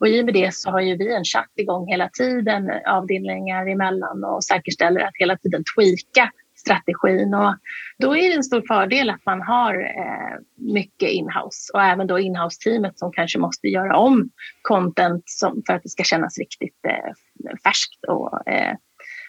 Och 0.00 0.08
i 0.08 0.20
och 0.20 0.24
med 0.24 0.34
det 0.34 0.54
så 0.54 0.70
har 0.70 0.80
ju 0.80 0.96
vi 0.96 1.14
en 1.14 1.24
chatt 1.24 1.52
igång 1.56 1.88
hela 1.88 2.08
tiden, 2.08 2.70
avdelningar 2.86 3.66
emellan 3.66 4.24
och 4.24 4.44
säkerställer 4.44 5.00
att 5.00 5.14
hela 5.14 5.36
tiden 5.36 5.64
tweaka 5.76 6.32
strategin. 6.56 7.34
Och 7.34 7.54
då 7.98 8.16
är 8.16 8.28
det 8.28 8.34
en 8.34 8.42
stor 8.42 8.62
fördel 8.68 9.10
att 9.10 9.26
man 9.26 9.42
har 9.42 9.74
eh, 9.74 10.38
mycket 10.56 11.10
inhouse 11.10 11.72
och 11.74 11.82
även 11.82 12.06
då 12.06 12.18
inhouse-teamet 12.18 12.98
som 12.98 13.12
kanske 13.12 13.38
måste 13.38 13.66
göra 13.68 13.96
om 13.96 14.30
content 14.62 15.22
som, 15.26 15.62
för 15.66 15.72
att 15.72 15.82
det 15.82 15.88
ska 15.88 16.02
kännas 16.02 16.38
riktigt 16.38 16.84
eh, 16.88 17.54
färskt 17.64 18.04
och 18.08 18.48
eh, 18.48 18.74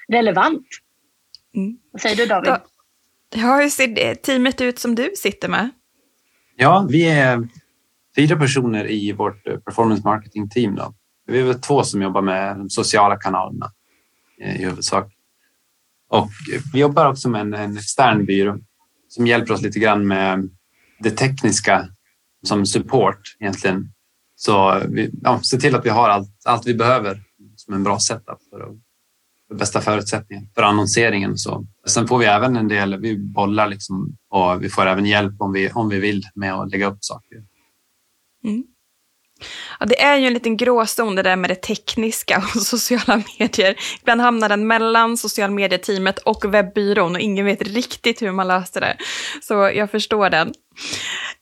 relevant. 0.07 0.67
Mm. 1.55 1.77
Vad 1.91 2.01
säger 2.01 2.15
du 2.15 2.25
David? 2.25 2.49
Ja, 2.49 3.55
hur 3.55 3.69
ser 3.69 4.15
teamet 4.15 4.61
ut 4.61 4.79
som 4.79 4.95
du 4.95 5.11
sitter 5.15 5.49
med? 5.49 5.69
Ja, 6.55 6.87
vi 6.89 7.09
är 7.09 7.47
fyra 8.15 8.35
personer 8.35 8.91
i 8.91 9.11
vårt 9.11 9.47
eh, 9.47 9.57
performance 9.57 10.03
marketing 10.05 10.49
team. 10.49 10.75
Då. 10.75 10.93
Vi 11.27 11.39
är 11.39 11.43
väl 11.43 11.61
två 11.61 11.83
som 11.83 12.01
jobbar 12.01 12.21
med 12.21 12.57
de 12.57 12.69
sociala 12.69 13.15
kanalerna 13.15 13.71
eh, 14.41 14.61
i 14.61 14.65
huvudsak. 14.65 15.13
Och 16.09 16.29
vi 16.73 16.79
jobbar 16.79 17.09
också 17.09 17.29
med 17.29 17.41
en, 17.41 17.53
en 17.53 17.77
extern 17.77 18.25
byrå 18.25 18.59
som 19.07 19.27
hjälper 19.27 19.53
oss 19.53 19.61
lite 19.61 19.79
grann 19.79 20.07
med 20.07 20.49
det 20.99 21.11
tekniska 21.11 21.89
som 22.43 22.65
support 22.65 23.21
egentligen. 23.39 23.91
Så 24.35 24.81
vi 24.89 25.11
ja, 25.21 25.41
ser 25.41 25.57
till 25.57 25.75
att 25.75 25.85
vi 25.85 25.89
har 25.89 26.09
allt, 26.09 26.29
allt 26.45 26.67
vi 26.67 26.73
behöver 26.73 27.21
som 27.55 27.73
en 27.73 27.83
bra 27.83 27.99
setup 27.99 28.39
för, 28.49 28.59
att, 28.59 28.75
för 29.47 29.55
bästa 29.55 29.81
förutsättningar 29.81 30.43
för 30.55 30.61
annonseringen. 30.61 31.37
Så. 31.37 31.65
Sen 31.87 32.07
får 32.07 32.17
vi 32.17 32.25
även 32.25 32.55
en 32.55 32.67
del, 32.67 32.97
vi 33.01 33.17
bollar 33.17 33.67
liksom 33.67 34.17
och 34.29 34.63
vi 34.63 34.69
får 34.69 34.85
även 34.85 35.05
hjälp 35.05 35.33
om 35.39 35.53
vi, 35.53 35.71
om 35.71 35.89
vi 35.89 35.99
vill 35.99 36.23
med 36.35 36.53
att 36.53 36.71
lägga 36.71 36.87
upp 36.87 36.97
saker. 36.99 37.43
Mm. 38.43 38.63
Ja, 39.79 39.85
det 39.85 40.01
är 40.01 40.17
ju 40.17 40.27
en 40.27 40.33
liten 40.33 40.57
gråzon 40.57 41.15
det 41.15 41.23
där 41.23 41.35
med 41.35 41.49
det 41.49 41.55
tekniska 41.55 42.43
och 42.55 42.61
sociala 42.65 43.23
medier. 43.39 43.75
Ibland 44.01 44.21
hamnar 44.21 44.49
den 44.49 44.67
mellan 44.67 45.17
social 45.17 45.51
medieteamet 45.51 46.19
och 46.19 46.53
webbyrån 46.53 47.15
och 47.15 47.21
ingen 47.21 47.45
vet 47.45 47.61
riktigt 47.61 48.21
hur 48.21 48.31
man 48.31 48.47
löser 48.47 48.81
det. 48.81 48.97
Så 49.41 49.53
jag 49.53 49.91
förstår 49.91 50.29
den. 50.29 50.53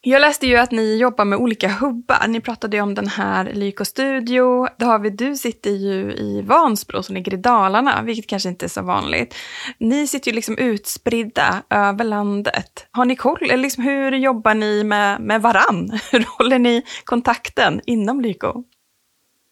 Jag 0.00 0.20
läste 0.20 0.46
ju 0.46 0.56
att 0.56 0.70
ni 0.70 0.96
jobbar 0.96 1.24
med 1.24 1.38
olika 1.38 1.68
hubbar. 1.68 2.28
Ni 2.28 2.40
pratade 2.40 2.76
ju 2.76 2.82
om 2.82 2.94
den 2.94 3.08
här 3.08 3.52
Lyko 3.54 3.84
Studio. 3.84 4.68
David, 4.78 5.16
du 5.16 5.36
sitter 5.36 5.70
ju 5.70 6.12
i 6.12 6.42
Vansbro 6.42 7.02
som 7.02 7.14
ligger 7.14 7.34
i 7.34 7.36
Dalarna, 7.36 8.02
vilket 8.02 8.26
kanske 8.26 8.48
inte 8.48 8.66
är 8.66 8.68
så 8.68 8.82
vanligt. 8.82 9.34
Ni 9.78 10.06
sitter 10.06 10.30
ju 10.30 10.34
liksom 10.34 10.58
utspridda 10.58 11.62
över 11.70 12.04
landet. 12.04 12.86
Har 12.90 13.04
ni 13.04 13.16
koll? 13.16 13.42
Eller 13.42 13.62
liksom, 13.62 13.84
hur 13.84 14.12
jobbar 14.12 14.54
ni 14.54 14.84
med, 14.84 15.20
med 15.20 15.42
varann? 15.42 15.90
Hur 16.12 16.24
håller 16.38 16.58
ni 16.58 16.82
kontakten 17.04 17.80
inom 17.86 18.20
Lyko? 18.20 18.64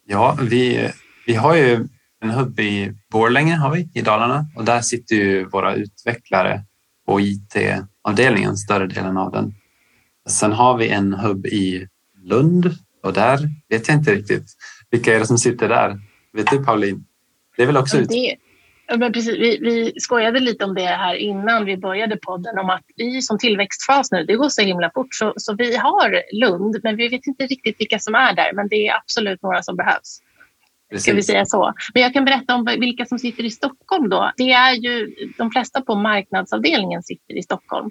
Ja, 0.06 0.38
vi, 0.40 0.90
vi 1.26 1.34
har 1.34 1.54
ju 1.54 1.88
en 2.20 2.30
hubb 2.30 2.60
i 2.60 2.92
Borlänge 3.10 3.56
har 3.56 3.70
vi, 3.70 3.88
i 3.94 4.02
Dalarna 4.02 4.46
och 4.56 4.64
där 4.64 4.80
sitter 4.80 5.16
ju 5.16 5.44
våra 5.44 5.74
utvecklare 5.74 6.64
på 7.06 7.20
IT-avdelningen, 7.20 8.56
större 8.56 8.86
delen 8.86 9.16
av 9.16 9.32
den. 9.32 9.54
Sen 10.26 10.52
har 10.52 10.76
vi 10.76 10.88
en 10.88 11.12
hubb 11.12 11.46
i 11.46 11.88
Lund 12.22 12.70
och 13.02 13.12
där 13.12 13.38
vet 13.68 13.88
jag 13.88 13.96
inte 13.96 14.14
riktigt 14.14 14.56
vilka 14.90 15.14
är 15.14 15.18
det 15.18 15.26
som 15.26 15.38
sitter 15.38 15.68
där. 15.68 15.98
Vet 16.32 16.50
du 16.50 16.64
Pauline? 16.64 17.04
Det 17.56 17.62
är 17.62 17.66
väl 17.66 17.76
också 17.76 17.98
ut... 17.98 18.08
Det, 18.08 18.36
men 18.96 19.12
precis, 19.12 19.34
vi, 19.34 19.58
vi 19.58 20.00
skojade 20.00 20.40
lite 20.40 20.64
om 20.64 20.74
det 20.74 20.86
här 20.86 21.14
innan 21.14 21.64
vi 21.64 21.76
började 21.76 22.16
podden 22.16 22.58
om 22.58 22.70
att 22.70 22.84
vi 22.96 23.22
som 23.22 23.38
tillväxtfas 23.38 24.12
nu, 24.12 24.24
det 24.24 24.34
går 24.34 24.48
så 24.48 24.62
himla 24.62 24.90
fort 24.94 25.14
så, 25.14 25.32
så 25.36 25.54
vi 25.54 25.76
har 25.76 26.22
Lund 26.32 26.76
men 26.82 26.96
vi 26.96 27.08
vet 27.08 27.26
inte 27.26 27.46
riktigt 27.46 27.80
vilka 27.80 27.98
som 27.98 28.14
är 28.14 28.34
där 28.34 28.52
men 28.52 28.68
det 28.68 28.88
är 28.88 28.96
absolut 28.96 29.42
några 29.42 29.62
som 29.62 29.76
behövs. 29.76 30.20
Precis. 30.90 31.02
Ska 31.02 31.12
vi 31.12 31.22
säga 31.22 31.46
så. 31.46 31.72
Men 31.94 32.02
jag 32.02 32.12
kan 32.12 32.24
berätta 32.24 32.54
om 32.54 32.64
vilka 32.64 33.04
som 33.04 33.18
sitter 33.18 33.44
i 33.44 33.50
Stockholm 33.50 34.08
då. 34.08 34.32
Det 34.36 34.52
är 34.52 34.74
ju 34.74 35.14
de 35.38 35.50
flesta 35.50 35.80
på 35.80 35.94
marknadsavdelningen 35.94 37.02
sitter 37.02 37.34
i 37.34 37.42
Stockholm. 37.42 37.90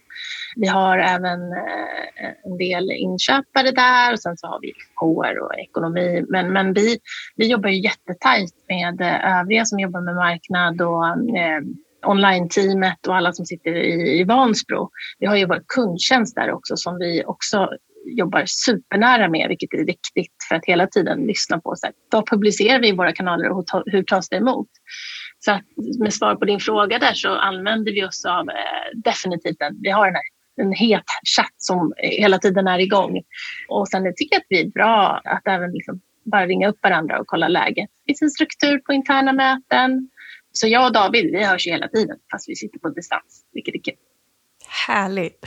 Vi 0.55 0.67
har 0.67 0.97
även 0.97 1.51
eh, 1.51 2.29
en 2.43 2.57
del 2.57 2.91
inköpare 2.91 3.71
där 3.71 4.13
och 4.13 4.19
sen 4.19 4.37
så 4.37 4.47
har 4.47 4.59
vi 4.61 4.73
HR 4.95 5.39
och 5.39 5.59
ekonomi. 5.59 6.25
Men, 6.29 6.53
men 6.53 6.73
vi, 6.73 6.97
vi 7.35 7.47
jobbar 7.47 7.69
ju 7.69 7.81
jättetajt 7.81 8.53
med 8.69 9.01
övriga 9.39 9.65
som 9.65 9.79
jobbar 9.79 10.01
med 10.01 10.15
marknad 10.15 10.81
och 10.81 11.07
eh, 11.37 11.61
online-teamet 12.05 13.07
och 13.07 13.15
alla 13.15 13.33
som 13.33 13.45
sitter 13.45 13.75
i, 13.75 14.19
i 14.19 14.23
Vansbro. 14.23 14.89
Vi 15.19 15.25
har 15.25 15.35
ju 15.35 15.45
vår 15.45 15.63
kundtjänst 15.67 16.35
där 16.35 16.51
också 16.51 16.77
som 16.77 16.97
vi 16.97 17.23
också 17.25 17.69
jobbar 18.05 18.43
supernära 18.45 19.29
med, 19.29 19.47
vilket 19.49 19.73
är 19.73 19.85
viktigt 19.85 20.35
för 20.49 20.55
att 20.55 20.65
hela 20.65 20.87
tiden 20.87 21.27
lyssna 21.27 21.59
på 21.59 21.75
så 21.75 21.85
här, 21.85 21.95
vad 22.11 22.29
publicerar 22.29 22.79
vi 22.79 22.87
i 22.89 22.91
våra 22.91 23.13
kanaler 23.13 23.49
och 23.49 23.65
hur 23.85 24.03
tas 24.03 24.29
det 24.29 24.35
emot? 24.35 24.67
Så 25.39 25.51
att, 25.51 25.63
med 25.99 26.13
svar 26.13 26.35
på 26.35 26.45
din 26.45 26.59
fråga 26.59 26.99
där 26.99 27.13
så 27.13 27.29
använder 27.29 27.91
vi 27.91 28.05
oss 28.05 28.25
av 28.25 28.49
eh, 28.49 28.99
definitivt 29.03 29.59
den. 29.59 29.77
vi 29.81 29.89
har 29.89 30.07
en, 30.07 30.15
en 30.61 30.73
het 30.73 31.03
chatt 31.35 31.53
som 31.57 31.93
hela 31.97 32.39
tiden 32.39 32.67
är 32.67 32.79
igång. 32.79 33.21
Och 33.69 33.87
sen 33.87 34.13
tycker 34.15 34.35
jag 34.35 34.39
att 34.39 34.47
vi 34.49 34.61
är 34.61 34.67
bra 34.67 35.21
att 35.23 35.47
även 35.47 35.71
liksom 35.71 36.01
bara 36.25 36.47
ringa 36.47 36.69
upp 36.69 36.83
varandra 36.83 37.19
och 37.19 37.27
kolla 37.27 37.47
läget. 37.47 37.89
Det 38.05 38.11
finns 38.11 38.21
en 38.21 38.29
struktur 38.29 38.79
på 38.79 38.93
interna 38.93 39.33
möten. 39.33 40.09
Så 40.51 40.67
jag 40.67 40.85
och 40.85 40.93
David, 40.93 41.31
vi 41.31 41.45
hörs 41.45 41.67
ju 41.67 41.71
hela 41.71 41.87
tiden 41.87 42.17
fast 42.31 42.49
vi 42.49 42.55
sitter 42.55 42.79
på 42.79 42.89
distans, 42.89 43.45
vilket 43.53 43.75
är 43.75 43.79
kul. 43.79 43.99
Härligt. 44.87 45.45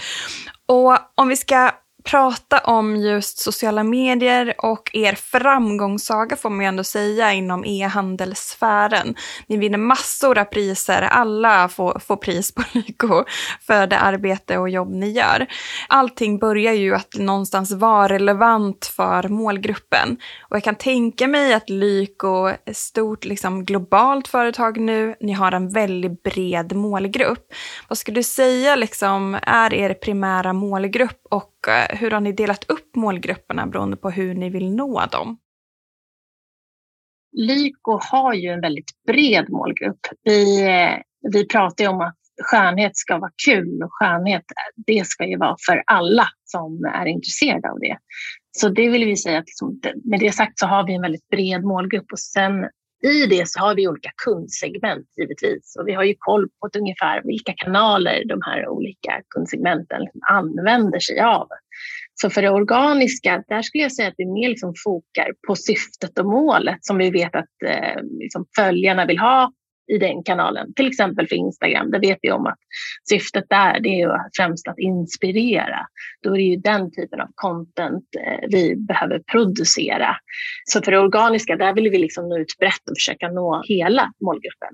Och 0.66 0.98
om 1.14 1.28
vi 1.28 1.36
ska 1.36 1.70
prata 2.04 2.58
om 2.58 2.96
just 2.96 3.38
sociala 3.38 3.84
medier 3.84 4.54
och 4.58 4.90
er 4.92 5.12
framgångssaga 5.12 6.36
får 6.36 6.50
man 6.50 6.60
ju 6.60 6.66
ändå 6.66 6.84
säga 6.84 7.32
inom 7.32 7.64
e-handelssfären. 7.64 9.14
Ni 9.46 9.56
vinner 9.56 9.78
massor 9.78 10.38
av 10.38 10.44
priser, 10.44 11.02
alla 11.02 11.68
får, 11.68 11.98
får 11.98 12.16
pris 12.16 12.54
på 12.54 12.62
Lyko 12.72 13.24
för 13.60 13.86
det 13.86 13.98
arbete 13.98 14.58
och 14.58 14.68
jobb 14.68 14.90
ni 14.90 15.10
gör. 15.10 15.46
Allting 15.88 16.38
börjar 16.38 16.72
ju 16.72 16.94
att 16.94 17.14
någonstans 17.18 17.72
vara 17.72 18.08
relevant 18.08 18.86
för 18.86 19.28
målgruppen. 19.28 20.16
Och 20.50 20.56
jag 20.56 20.64
kan 20.64 20.74
tänka 20.74 21.28
mig 21.28 21.54
att 21.54 21.70
Lyko 21.70 22.46
är 22.46 22.56
ett 22.66 22.76
stort 22.76 23.24
liksom, 23.24 23.64
globalt 23.64 24.28
företag 24.28 24.80
nu, 24.80 25.14
ni 25.20 25.32
har 25.32 25.52
en 25.52 25.68
väldigt 25.68 26.22
bred 26.22 26.76
målgrupp. 26.76 27.52
Vad 27.88 27.98
skulle 27.98 28.14
du 28.14 28.22
säga 28.22 28.76
liksom, 28.76 29.38
är 29.42 29.74
er 29.74 29.94
primära 29.94 30.52
målgrupp 30.52 31.26
och 31.30 31.68
eh, 31.68 31.98
hur 31.98 32.10
har 32.10 32.20
ni 32.20 32.32
delat 32.32 32.70
upp 32.70 32.96
målgrupperna 32.96 33.66
beroende 33.66 33.96
på 33.96 34.10
hur 34.10 34.34
ni 34.34 34.50
vill 34.50 34.70
nå 34.70 35.06
dem? 35.06 35.38
Lyko 37.32 37.98
har 38.02 38.34
ju 38.34 38.48
en 38.48 38.60
väldigt 38.60 38.90
bred 39.06 39.50
målgrupp. 39.50 40.00
Vi, 40.22 40.62
eh, 40.62 41.02
vi 41.32 41.46
pratar 41.46 41.84
ju 41.84 41.90
om 41.90 42.00
att 42.00 42.16
skönhet 42.42 42.96
ska 42.96 43.18
vara 43.18 43.30
kul 43.46 43.82
och 43.82 43.90
skönhet 43.92 44.44
det 44.86 45.06
ska 45.06 45.26
ju 45.26 45.36
vara 45.36 45.56
för 45.66 45.82
alla 45.86 46.26
som 46.44 46.84
är 46.94 47.06
intresserade 47.06 47.70
av 47.70 47.78
det. 47.80 47.98
Så 48.50 48.68
det 48.68 48.88
vill 48.88 49.04
vi 49.04 49.16
säga 49.16 49.38
att 49.38 49.46
liksom, 49.46 49.80
med 50.04 50.20
det 50.20 50.32
sagt 50.32 50.58
så 50.58 50.66
har 50.66 50.86
vi 50.86 50.94
en 50.94 51.02
väldigt 51.02 51.28
bred 51.28 51.64
målgrupp 51.64 52.12
och 52.12 52.18
sen 52.18 52.68
i 53.02 53.26
det 53.26 53.48
så 53.48 53.60
har 53.60 53.74
vi 53.74 53.88
olika 53.88 54.10
kundsegment 54.24 55.06
givetvis 55.16 55.76
och 55.78 55.88
vi 55.88 55.92
har 55.92 56.04
ju 56.04 56.14
koll 56.18 56.48
på 56.48 56.78
ungefär 56.78 57.22
vilka 57.24 57.52
kanaler 57.56 58.24
de 58.24 58.40
här 58.42 58.68
olika 58.68 59.22
kundsegmenten 59.28 60.00
använder 60.30 60.98
sig 60.98 61.20
av. 61.20 61.48
Så 62.14 62.30
för 62.30 62.42
det 62.42 62.50
organiska, 62.50 63.44
där 63.48 63.62
skulle 63.62 63.82
jag 63.82 63.92
säga 63.92 64.08
att 64.08 64.14
vi 64.16 64.26
mer 64.26 64.48
liksom 64.48 64.74
fokar 64.84 65.32
på 65.46 65.56
syftet 65.56 66.18
och 66.18 66.26
målet 66.26 66.78
som 66.80 66.98
vi 66.98 67.10
vet 67.10 67.34
att 67.34 67.62
eh, 67.64 68.02
liksom 68.20 68.46
följarna 68.56 69.06
vill 69.06 69.18
ha 69.18 69.52
i 69.88 69.98
den 69.98 70.22
kanalen. 70.22 70.74
Till 70.74 70.86
exempel 70.86 71.28
för 71.28 71.36
Instagram, 71.36 71.90
Det 71.90 71.98
vet 71.98 72.18
vi 72.22 72.30
om 72.30 72.46
att 72.46 72.58
syftet 73.08 73.44
där 73.48 73.80
det 73.80 73.88
är 73.88 74.08
ju 74.08 74.12
främst 74.36 74.68
att 74.68 74.78
inspirera. 74.78 75.86
Då 76.22 76.30
är 76.30 76.36
det 76.36 76.42
ju 76.42 76.56
den 76.56 76.90
typen 76.90 77.20
av 77.20 77.28
content 77.34 78.04
eh, 78.20 78.48
vi 78.48 78.76
behöver 78.76 79.18
producera. 79.18 80.16
Så 80.64 80.82
för 80.82 80.92
det 80.92 80.98
organiska, 80.98 81.56
där 81.56 81.74
vill 81.74 81.90
vi 81.90 81.98
liksom 81.98 82.28
nå 82.28 82.38
ut 82.38 82.58
brett 82.58 82.90
och 82.90 82.96
försöka 82.96 83.28
nå 83.28 83.62
hela 83.64 84.12
målgruppen. 84.24 84.68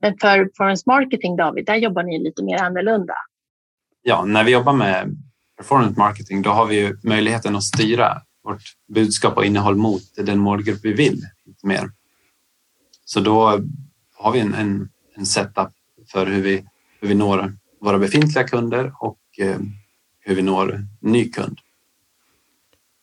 Men 0.00 0.18
för 0.20 0.44
performance 0.44 0.84
marketing, 0.86 1.36
David, 1.36 1.66
där 1.66 1.76
jobbar 1.76 2.02
ni 2.02 2.18
lite 2.18 2.44
mer 2.44 2.62
annorlunda. 2.62 3.14
Ja, 4.02 4.24
när 4.24 4.44
vi 4.44 4.52
jobbar 4.52 4.72
med 4.72 5.16
performance 5.56 6.00
marketing, 6.00 6.42
då 6.42 6.50
har 6.50 6.66
vi 6.66 6.94
möjligheten 7.02 7.56
att 7.56 7.62
styra 7.62 8.22
vårt 8.44 8.62
budskap 8.94 9.36
och 9.36 9.44
innehåll 9.44 9.76
mot 9.76 10.02
den 10.16 10.38
målgrupp 10.38 10.80
vi 10.82 10.92
vill 10.92 11.22
lite 11.44 11.66
mer. 11.66 11.90
Så 13.04 13.20
då 13.20 13.60
har 14.14 14.32
vi 14.32 14.40
en, 14.40 14.54
en, 14.54 14.88
en 15.14 15.26
setup 15.26 15.68
för 16.06 16.26
hur 16.26 16.42
vi, 16.42 16.64
hur 17.00 17.08
vi 17.08 17.14
når 17.14 17.52
våra 17.80 17.98
befintliga 17.98 18.48
kunder 18.48 18.92
och 19.00 19.18
eh, 19.38 19.58
hur 20.20 20.34
vi 20.34 20.42
når 20.42 20.86
ny 21.00 21.30
kund. 21.30 21.58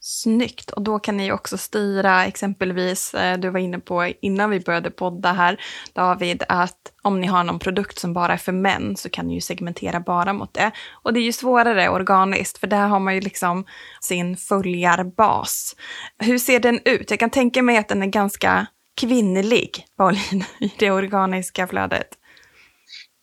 Snyggt. 0.04 0.72
Och 0.72 0.82
då 0.82 1.00
kan 1.00 1.18
ni 1.18 1.32
också 1.32 1.58
styra 1.58 2.26
exempelvis, 2.26 3.14
eh, 3.14 3.40
du 3.40 3.50
var 3.50 3.60
inne 3.60 3.80
på 3.80 4.14
innan 4.22 4.50
vi 4.50 4.60
började 4.60 4.92
podda 4.92 5.34
här, 5.34 5.62
David, 5.94 6.44
att 6.50 6.78
om 7.02 7.22
ni 7.22 7.28
har 7.28 7.44
någon 7.44 7.60
produkt 7.60 8.00
som 8.00 8.14
bara 8.14 8.34
är 8.34 8.38
för 8.38 8.52
män 8.52 8.98
så 8.98 9.10
kan 9.10 9.28
ni 9.28 9.34
ju 9.34 9.42
segmentera 9.42 10.00
bara 10.00 10.34
mot 10.34 10.54
det. 10.54 10.72
Och 10.92 11.14
det 11.14 11.20
är 11.20 11.24
ju 11.24 11.34
svårare 11.34 11.90
organiskt, 11.90 12.58
för 12.58 12.68
där 12.68 12.88
har 12.88 13.00
man 13.00 13.16
ju 13.16 13.22
liksom 13.22 13.66
sin 14.02 14.38
följarbas. 14.38 15.76
Hur 16.18 16.38
ser 16.38 16.60
den 16.60 16.80
ut? 16.86 17.10
Jag 17.12 17.20
kan 17.20 17.30
tänka 17.30 17.62
mig 17.62 17.78
att 17.78 17.90
den 17.90 18.04
är 18.04 18.08
ganska 18.08 18.68
kvinnlig, 19.02 19.86
Pauline, 19.98 20.44
i 20.60 20.72
det 20.80 20.92
organiska 20.92 21.68
flödet? 21.68 22.08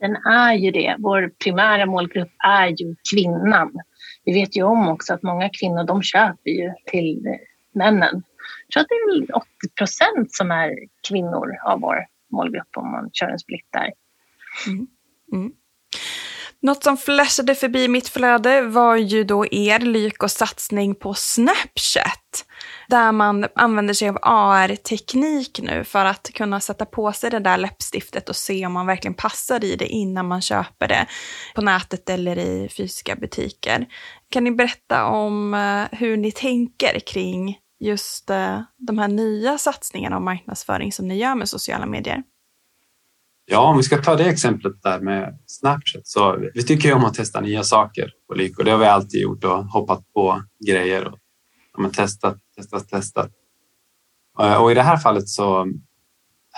Den 0.00 0.16
är 0.16 0.54
ju 0.54 0.70
det. 0.70 0.96
Vår 0.98 1.32
primära 1.44 1.86
målgrupp 1.86 2.32
är 2.44 2.66
ju 2.66 2.96
kvinnan. 3.12 3.72
Vi 4.24 4.32
vet 4.32 4.56
ju 4.56 4.62
om 4.62 4.88
också 4.88 5.14
att 5.14 5.22
många 5.22 5.48
kvinnor 5.48 5.84
de 5.84 6.02
köper 6.02 6.50
ju 6.50 6.72
till 6.86 7.22
männen. 7.74 8.22
Jag 8.68 8.72
tror 8.72 8.80
att 8.80 8.88
det 8.88 9.32
är 9.32 9.36
80 9.36 9.46
procent 9.78 10.34
som 10.34 10.50
är 10.50 10.74
kvinnor 11.08 11.56
av 11.64 11.80
vår 11.80 11.96
målgrupp 12.32 12.76
om 12.76 12.90
man 12.90 13.10
kör 13.12 13.28
en 13.28 13.38
split 13.38 13.68
där. 13.70 13.92
Mm. 14.66 14.86
Mm. 15.32 15.52
Något 16.60 16.84
som 16.84 16.96
flashade 16.96 17.54
förbi 17.54 17.88
mitt 17.88 18.08
flöde 18.08 18.62
var 18.62 18.96
ju 18.96 19.24
då 19.24 19.46
er 19.46 19.78
lyck 19.78 20.22
och 20.22 20.30
satsning 20.30 20.94
på 20.94 21.14
Snapchat. 21.14 22.44
Där 22.88 23.12
man 23.12 23.46
använder 23.54 23.94
sig 23.94 24.08
av 24.08 24.18
AR-teknik 24.22 25.60
nu 25.62 25.84
för 25.84 26.04
att 26.04 26.30
kunna 26.34 26.60
sätta 26.60 26.84
på 26.84 27.12
sig 27.12 27.30
det 27.30 27.38
där 27.38 27.58
läppstiftet 27.58 28.28
och 28.28 28.36
se 28.36 28.66
om 28.66 28.72
man 28.72 28.86
verkligen 28.86 29.14
passar 29.14 29.64
i 29.64 29.76
det 29.76 29.86
innan 29.86 30.28
man 30.28 30.40
köper 30.40 30.88
det 30.88 31.06
på 31.54 31.62
nätet 31.62 32.10
eller 32.10 32.38
i 32.38 32.68
fysiska 32.76 33.16
butiker. 33.16 33.86
Kan 34.30 34.44
ni 34.44 34.50
berätta 34.50 35.06
om 35.06 35.54
eh, 35.54 35.98
hur 35.98 36.16
ni 36.16 36.32
tänker 36.32 37.00
kring 37.00 37.58
just 37.80 38.30
eh, 38.30 38.60
de 38.78 38.98
här 38.98 39.08
nya 39.08 39.58
satsningarna 39.58 40.16
och 40.16 40.22
marknadsföring 40.22 40.92
som 40.92 41.08
ni 41.08 41.18
gör 41.18 41.34
med 41.34 41.48
sociala 41.48 41.86
medier? 41.86 42.22
Ja, 43.50 43.60
om 43.60 43.76
vi 43.76 43.82
ska 43.82 44.02
ta 44.02 44.16
det 44.16 44.28
exemplet 44.28 44.82
där 44.82 45.00
med 45.00 45.38
Snapchat 45.46 46.06
så 46.06 46.38
vi 46.54 46.62
tycker 46.62 46.88
ju 46.88 46.94
om 46.94 47.04
att 47.04 47.14
testa 47.14 47.40
nya 47.40 47.62
saker 47.62 48.12
och 48.28 48.64
Det 48.64 48.70
har 48.70 48.78
vi 48.78 48.86
alltid 48.86 49.20
gjort 49.20 49.44
och 49.44 49.64
hoppat 49.64 50.12
på 50.14 50.42
grejer 50.66 51.06
och 51.08 51.18
ja, 51.78 51.90
testat, 51.90 52.38
testat, 52.58 52.88
testat. 52.88 53.30
Och 54.60 54.70
i 54.72 54.74
det 54.74 54.82
här 54.82 54.96
fallet 54.96 55.28
så 55.28 55.72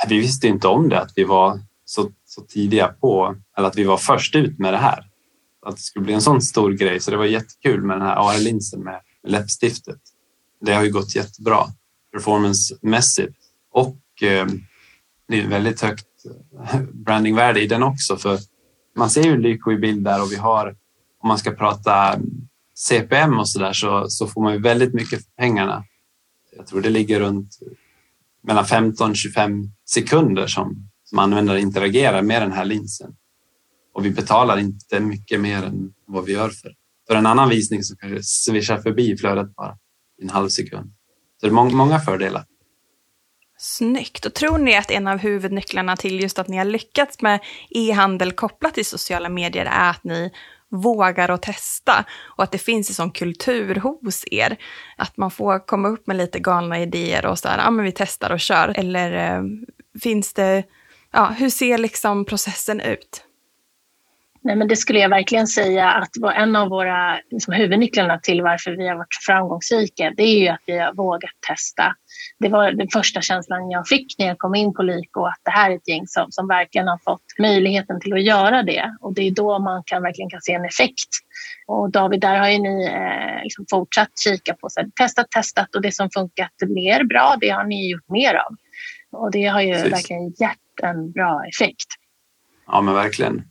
vi 0.09 0.19
visste 0.19 0.49
inte 0.49 0.69
om 0.69 0.89
det 0.89 1.01
att 1.01 1.13
vi 1.17 1.25
var 1.25 1.61
så, 1.85 2.11
så 2.25 2.41
tidiga 2.41 2.89
på 2.89 3.37
eller 3.57 3.69
att 3.69 3.77
vi 3.77 3.85
var 3.85 3.97
först 3.97 4.35
ut 4.35 4.59
med 4.59 4.73
det 4.73 4.79
här. 4.79 5.07
Att 5.67 5.77
det 5.77 5.83
skulle 5.83 6.05
bli 6.05 6.15
en 6.15 6.23
sån 6.23 6.43
stor 6.43 6.73
grej. 6.73 7.01
Så 7.01 7.11
det 7.11 7.17
var 7.17 7.25
jättekul 7.25 7.83
med 7.83 7.97
den 7.97 8.07
här 8.07 8.17
AR-linsen 8.17 8.81
med 8.81 9.01
läppstiftet. 9.27 10.01
Det 10.61 10.75
har 10.75 10.85
ju 10.85 10.93
gått 10.93 11.15
jättebra 11.17 11.67
performancemässigt 12.13 13.37
och 13.73 14.23
eh, 14.23 14.47
det 15.29 15.41
är 15.41 15.49
väldigt 15.49 15.81
högt 15.81 16.07
eh, 16.73 16.81
brandingvärde 16.81 17.61
i 17.61 17.67
den 17.67 17.83
också. 17.83 18.17
För 18.17 18.39
man 18.97 19.11
ser 19.11 19.23
ju 19.23 19.37
Lyko 19.37 19.73
i 19.73 19.77
bild 19.77 20.05
där 20.05 20.23
och 20.23 20.33
vi 20.33 20.37
har, 20.37 20.77
om 21.23 21.29
man 21.29 21.39
ska 21.39 21.51
prata 21.51 22.19
CPM 22.75 23.39
och 23.39 23.49
så 23.49 23.59
där 23.59 23.73
så, 23.73 24.09
så 24.09 24.27
får 24.27 24.43
man 24.43 24.53
ju 24.53 24.59
väldigt 24.59 24.95
mycket 24.95 25.25
för 25.25 25.33
pengarna. 25.37 25.85
Jag 26.57 26.67
tror 26.67 26.81
det 26.81 26.91
ligger 26.91 27.21
runt 27.21 27.59
mellan 28.43 28.67
15 28.67 29.15
25 29.15 29.71
sekunder 29.85 30.47
som, 30.47 30.91
som 31.05 31.19
användare 31.19 31.61
interagerar 31.61 32.23
med 32.23 32.43
den 32.43 32.53
här 32.53 32.65
linsen. 32.65 33.17
Och 33.93 34.05
vi 34.05 34.11
betalar 34.11 34.59
inte 34.59 35.01
mycket 35.01 35.41
mer 35.41 35.63
än 35.63 35.93
vad 36.07 36.25
vi 36.25 36.33
gör 36.33 36.49
för, 36.49 36.75
för 37.09 37.15
en 37.15 37.27
annan 37.27 37.49
visning 37.49 37.83
som 37.83 37.97
kanske 37.97 38.23
svischar 38.23 38.79
förbi 38.79 39.17
flödet 39.17 39.55
bara 39.57 39.77
i 40.21 40.23
en 40.23 40.31
halv 40.31 40.49
sekund. 40.49 40.93
Så 41.41 41.47
det 41.47 41.51
är 41.51 41.55
många, 41.55 41.75
många 41.75 42.01
fördelar. 42.01 42.45
Snyggt. 43.59 44.27
Och 44.27 44.35
tror 44.35 44.59
ni 44.59 44.77
att 44.77 44.91
en 44.91 45.07
av 45.07 45.19
huvudnycklarna 45.19 45.97
till 45.97 46.21
just 46.21 46.39
att 46.39 46.49
ni 46.49 46.57
har 46.57 46.65
lyckats 46.65 47.23
med 47.23 47.41
e-handel 47.71 48.33
kopplat 48.33 48.75
till 48.75 48.87
sociala 48.87 49.29
medier 49.29 49.67
är 49.67 49.91
att 49.91 50.05
ni 50.05 50.33
vågar 50.71 51.29
att 51.29 51.43
testa 51.43 52.05
och 52.37 52.45
att 52.45 52.53
det 52.53 52.59
finns 52.59 52.89
en 52.89 52.95
sån 52.95 53.11
kultur 53.11 53.75
hos 53.75 54.25
er. 54.31 54.57
Att 54.97 55.17
man 55.17 55.31
får 55.31 55.67
komma 55.67 55.89
upp 55.89 56.07
med 56.07 56.17
lite 56.17 56.39
galna 56.39 56.81
idéer 56.81 57.27
och 57.27 57.39
så 57.39 57.49
här, 57.49 57.59
ja 57.59 57.71
men 57.71 57.85
vi 57.85 57.93
testar 57.93 58.31
och 58.31 58.41
kör. 58.41 58.73
Eller 58.77 59.37
eh, 59.37 59.43
finns 60.03 60.35
det, 60.35 60.65
ja 61.13 61.27
hur 61.27 61.51
ser 61.51 61.79
liksom 61.79 62.25
processen 62.25 62.81
ut? 62.81 63.25
Nej, 64.43 64.57
men 64.57 64.69
det 64.69 64.77
skulle 64.77 64.99
jag 64.99 65.09
verkligen 65.09 65.47
säga 65.47 65.91
att 65.91 66.11
en 66.35 66.57
av 66.57 66.69
våra 66.69 67.21
liksom, 67.31 67.55
huvudnycklarna 67.55 68.19
till 68.19 68.43
varför 68.43 68.71
vi 68.71 68.89
har 68.89 68.97
varit 68.97 69.15
framgångsrika. 69.27 70.13
Det 70.17 70.23
är 70.23 70.39
ju 70.39 70.49
att 70.49 70.63
vi 70.67 70.79
har 70.79 70.93
vågat 70.93 71.31
testa. 71.49 71.97
Det 72.39 72.49
var 72.49 72.73
den 72.73 72.89
första 72.93 73.21
känslan 73.21 73.71
jag 73.71 73.89
fick 73.89 74.19
när 74.19 74.27
jag 74.27 74.39
kom 74.39 74.55
in 74.55 74.75
på 74.75 74.83
Lyko 74.83 75.25
att 75.25 75.41
det 75.45 75.51
här 75.51 75.71
är 75.71 75.75
ett 75.75 75.89
gäng 75.89 76.07
som, 76.07 76.27
som 76.31 76.49
verkligen 76.49 76.89
har 76.89 76.99
fått 77.05 77.39
möjligheten 77.39 78.01
till 78.01 78.13
att 78.13 78.23
göra 78.23 78.63
det. 78.63 78.97
Och 79.01 79.15
det 79.15 79.23
är 79.23 79.31
då 79.31 79.59
man 79.59 79.83
kan, 79.87 80.03
verkligen 80.03 80.31
kan 80.31 80.41
se 80.41 80.53
en 80.53 80.65
effekt. 80.65 81.09
Och 81.67 81.91
David, 81.91 82.21
där 82.21 82.39
har 82.39 82.49
ju 82.49 82.59
ni 82.59 82.85
eh, 82.85 83.43
liksom 83.43 83.65
fortsatt 83.71 84.19
kika 84.25 84.55
på, 84.55 84.69
så 84.71 84.81
här, 84.81 84.89
testat, 85.01 85.31
testat 85.31 85.75
och 85.75 85.83
det 85.83 85.93
som 85.93 86.11
funkat 86.11 86.53
mer 86.69 87.05
bra, 87.05 87.37
det 87.41 87.49
har 87.49 87.65
ni 87.65 87.91
gjort 87.91 88.09
mer 88.09 88.35
av. 88.35 88.57
Och 89.13 89.31
det 89.31 89.47
har 89.47 89.61
ju 89.61 89.73
Precis. 89.73 89.93
verkligen 89.93 90.29
gett 90.29 90.83
en 90.83 91.13
bra 91.13 91.43
effekt. 91.45 91.87
Ja, 92.67 92.81
men 92.81 92.95
verkligen 92.95 93.43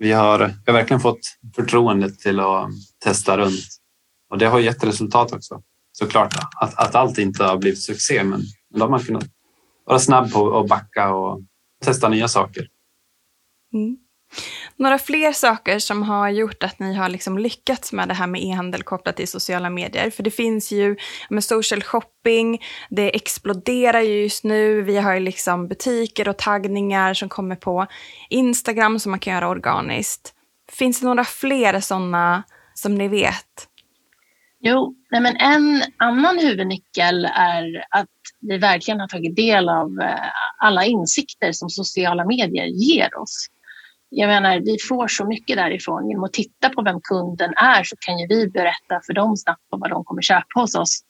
vi 0.00 0.12
har, 0.12 0.38
vi 0.38 0.72
har 0.72 0.72
verkligen 0.72 1.00
fått 1.00 1.20
förtroendet 1.54 2.18
till 2.18 2.40
att 2.40 2.68
testa 3.04 3.36
runt 3.36 3.64
och 4.30 4.38
det 4.38 4.46
har 4.46 4.60
gett 4.60 4.84
resultat 4.84 5.32
också. 5.32 5.62
Såklart 5.92 6.34
att, 6.60 6.78
att 6.78 6.94
allt 6.94 7.18
inte 7.18 7.44
har 7.44 7.58
blivit 7.58 7.82
succé, 7.82 8.24
men 8.24 8.42
då 8.74 8.80
har 8.80 8.88
man 8.88 9.00
kunnat 9.00 9.24
vara 9.84 9.98
snabb 9.98 10.32
på 10.32 10.58
att 10.58 10.68
backa 10.68 11.14
och 11.14 11.40
testa 11.84 12.08
nya 12.08 12.28
saker. 12.28 12.68
Mm. 13.72 13.96
Några 14.76 14.98
fler 14.98 15.32
saker 15.32 15.78
som 15.78 16.02
har 16.02 16.28
gjort 16.28 16.62
att 16.62 16.78
ni 16.78 16.94
har 16.94 17.08
liksom 17.08 17.38
lyckats 17.38 17.92
med 17.92 18.08
det 18.08 18.14
här 18.14 18.26
med 18.26 18.42
e-handel 18.42 18.82
kopplat 18.82 19.16
till 19.16 19.28
sociala 19.28 19.70
medier. 19.70 20.10
För 20.10 20.22
det 20.22 20.30
finns 20.30 20.72
ju 20.72 20.96
med 21.30 21.44
social 21.44 21.82
shopping, 21.82 22.62
det 22.90 23.16
exploderar 23.16 24.00
ju 24.00 24.22
just 24.22 24.44
nu. 24.44 24.82
Vi 24.82 24.96
har 24.98 25.14
ju 25.14 25.20
liksom 25.20 25.68
butiker 25.68 26.28
och 26.28 26.36
taggningar 26.36 27.14
som 27.14 27.28
kommer 27.28 27.56
på 27.56 27.86
Instagram 28.28 28.98
som 28.98 29.10
man 29.10 29.20
kan 29.20 29.34
göra 29.34 29.48
organiskt. 29.48 30.34
Finns 30.72 31.00
det 31.00 31.06
några 31.06 31.24
fler 31.24 31.80
sådana 31.80 32.42
som 32.74 32.94
ni 32.94 33.08
vet? 33.08 33.69
Jo, 34.62 34.94
nej 35.10 35.20
men 35.20 35.36
en 35.36 35.82
annan 35.96 36.38
huvudnyckel 36.38 37.24
är 37.24 37.84
att 37.90 38.08
vi 38.40 38.58
verkligen 38.58 39.00
har 39.00 39.08
tagit 39.08 39.36
del 39.36 39.68
av 39.68 40.00
eh, 40.00 40.30
alla 40.58 40.84
insikter 40.84 41.52
som 41.52 41.70
sociala 41.70 42.24
medier 42.24 42.66
ger 42.66 43.18
oss 43.18 43.48
jag 44.12 44.28
menar, 44.28 44.60
vi 44.60 44.76
får 44.88 45.08
så 45.08 45.26
mycket 45.26 45.56
därifrån. 45.56 46.08
Genom 46.08 46.24
att 46.24 46.32
titta 46.32 46.68
på 46.68 46.82
vem 46.82 47.00
kunden 47.00 47.54
är 47.56 47.84
så 47.84 47.96
kan 47.96 48.18
ju 48.18 48.26
vi 48.26 48.48
berätta 48.48 49.00
för 49.06 49.12
dem 49.12 49.36
snabbt 49.36 49.62
om 49.70 49.80
vad 49.80 49.90
de 49.90 50.04
kommer 50.04 50.22
köpa 50.22 50.60
hos 50.60 50.74
oss. 50.74 51.00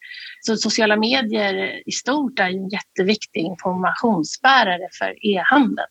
Så 0.40 0.56
sociala 0.56 0.96
medier 0.96 1.88
i 1.88 1.92
stort 1.92 2.38
är 2.38 2.44
en 2.44 2.68
jätteviktig 2.68 3.40
informationsbärare 3.40 4.88
för 4.98 5.26
e-handeln. 5.26 5.88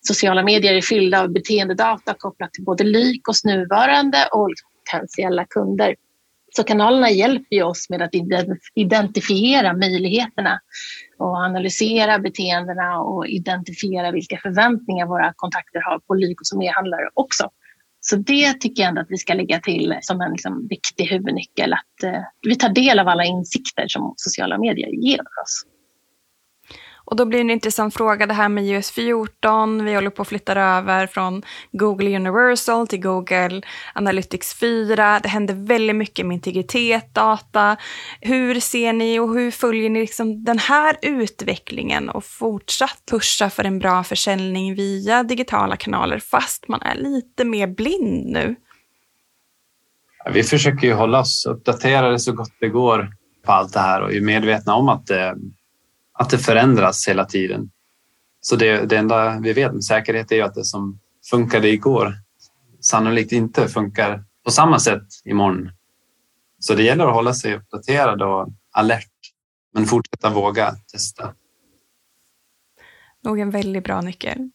Sociala 0.00 0.42
medier 0.42 0.74
är 0.74 0.80
fyllda 0.80 1.22
av 1.22 1.32
beteendedata 1.32 2.14
kopplat 2.18 2.52
till 2.52 2.64
både 2.64 2.84
LYK 2.84 3.28
och 3.28 3.34
nuvarande 3.44 4.28
och 4.32 4.50
potentiella 4.84 5.44
kunder. 5.44 5.94
Så 6.56 6.64
kanalerna 6.64 7.10
hjälper 7.10 7.56
ju 7.56 7.62
oss 7.62 7.90
med 7.90 8.02
att 8.02 8.14
identifiera 8.74 9.72
möjligheterna 9.72 10.60
och 11.18 11.36
analysera 11.36 12.18
beteendena 12.18 13.00
och 13.00 13.26
identifiera 13.26 14.10
vilka 14.10 14.38
förväntningar 14.38 15.06
våra 15.06 15.32
kontakter 15.36 15.80
har 15.80 15.98
på 15.98 16.14
Lyko 16.14 16.40
som 16.42 16.62
e-handlare 16.62 17.08
också. 17.14 17.50
Så 18.00 18.16
det 18.16 18.60
tycker 18.60 18.82
jag 18.82 18.88
ändå 18.88 19.00
att 19.00 19.10
vi 19.10 19.16
ska 19.16 19.34
lägga 19.34 19.60
till 19.60 19.98
som 20.00 20.20
en 20.20 20.32
liksom 20.32 20.66
viktig 20.68 21.04
huvudnyckel, 21.04 21.72
att 21.72 22.02
eh, 22.04 22.22
vi 22.42 22.56
tar 22.56 22.68
del 22.68 22.98
av 22.98 23.08
alla 23.08 23.24
insikter 23.24 23.88
som 23.88 24.14
sociala 24.16 24.58
medier 24.58 24.88
ger 24.88 25.20
oss. 25.20 25.64
Och 27.06 27.16
då 27.16 27.24
blir 27.24 27.38
det 27.38 27.42
en 27.42 27.50
intressant 27.50 27.94
fråga 27.94 28.26
det 28.26 28.34
här 28.34 28.48
med 28.48 28.64
iOS 28.64 28.90
14. 28.90 29.84
Vi 29.84 29.94
håller 29.94 30.10
på 30.10 30.22
att 30.22 30.28
flytta 30.28 30.52
över 30.52 31.06
från 31.06 31.42
Google 31.72 32.16
Universal 32.16 32.86
till 32.86 33.00
Google 33.00 33.62
Analytics 33.94 34.54
4. 34.54 35.20
Det 35.22 35.28
händer 35.28 35.54
väldigt 35.54 35.96
mycket 35.96 36.26
med 36.26 36.34
integritet, 36.34 37.14
data. 37.14 37.76
Hur 38.20 38.60
ser 38.60 38.92
ni 38.92 39.18
och 39.18 39.34
hur 39.34 39.50
följer 39.50 39.90
ni 39.90 40.00
liksom 40.00 40.44
den 40.44 40.58
här 40.58 40.96
utvecklingen 41.02 42.08
och 42.08 42.24
fortsatt 42.24 43.02
pusha 43.10 43.50
för 43.50 43.64
en 43.64 43.78
bra 43.78 44.04
försäljning 44.04 44.74
via 44.74 45.22
digitala 45.22 45.76
kanaler 45.76 46.18
fast 46.18 46.68
man 46.68 46.82
är 46.82 46.94
lite 46.94 47.44
mer 47.44 47.66
blind 47.66 48.26
nu? 48.26 48.56
Vi 50.32 50.42
försöker 50.42 50.86
ju 50.86 50.92
hålla 50.92 51.20
oss 51.20 51.46
uppdaterade 51.46 52.18
så 52.18 52.32
gott 52.32 52.52
det 52.60 52.68
går 52.68 53.08
på 53.44 53.52
allt 53.52 53.72
det 53.72 53.80
här 53.80 54.02
och 54.02 54.12
är 54.12 54.20
medvetna 54.20 54.74
om 54.74 54.88
att 54.88 55.06
det 55.06 55.34
att 56.18 56.30
det 56.30 56.38
förändras 56.38 57.08
hela 57.08 57.24
tiden. 57.24 57.70
Så 58.40 58.56
det, 58.56 58.86
det 58.86 58.96
enda 58.96 59.40
vi 59.40 59.52
vet 59.52 59.72
med 59.72 59.84
säkerhet 59.84 60.32
är 60.32 60.42
att 60.42 60.54
det 60.54 60.64
som 60.64 61.00
funkade 61.30 61.68
igår 61.68 62.14
sannolikt 62.80 63.32
inte 63.32 63.68
funkar 63.68 64.24
på 64.44 64.50
samma 64.50 64.78
sätt 64.78 65.06
imorgon. 65.24 65.70
Så 66.58 66.74
det 66.74 66.82
gäller 66.82 67.06
att 67.06 67.14
hålla 67.14 67.34
sig 67.34 67.54
uppdaterad 67.54 68.22
och 68.22 68.48
alert, 68.70 69.10
men 69.74 69.86
fortsätta 69.86 70.30
våga 70.30 70.74
testa. 70.92 71.34
Nog 73.22 73.40
en 73.40 73.50
väldigt 73.50 73.84
bra 73.84 74.00
nyckel. 74.00 74.50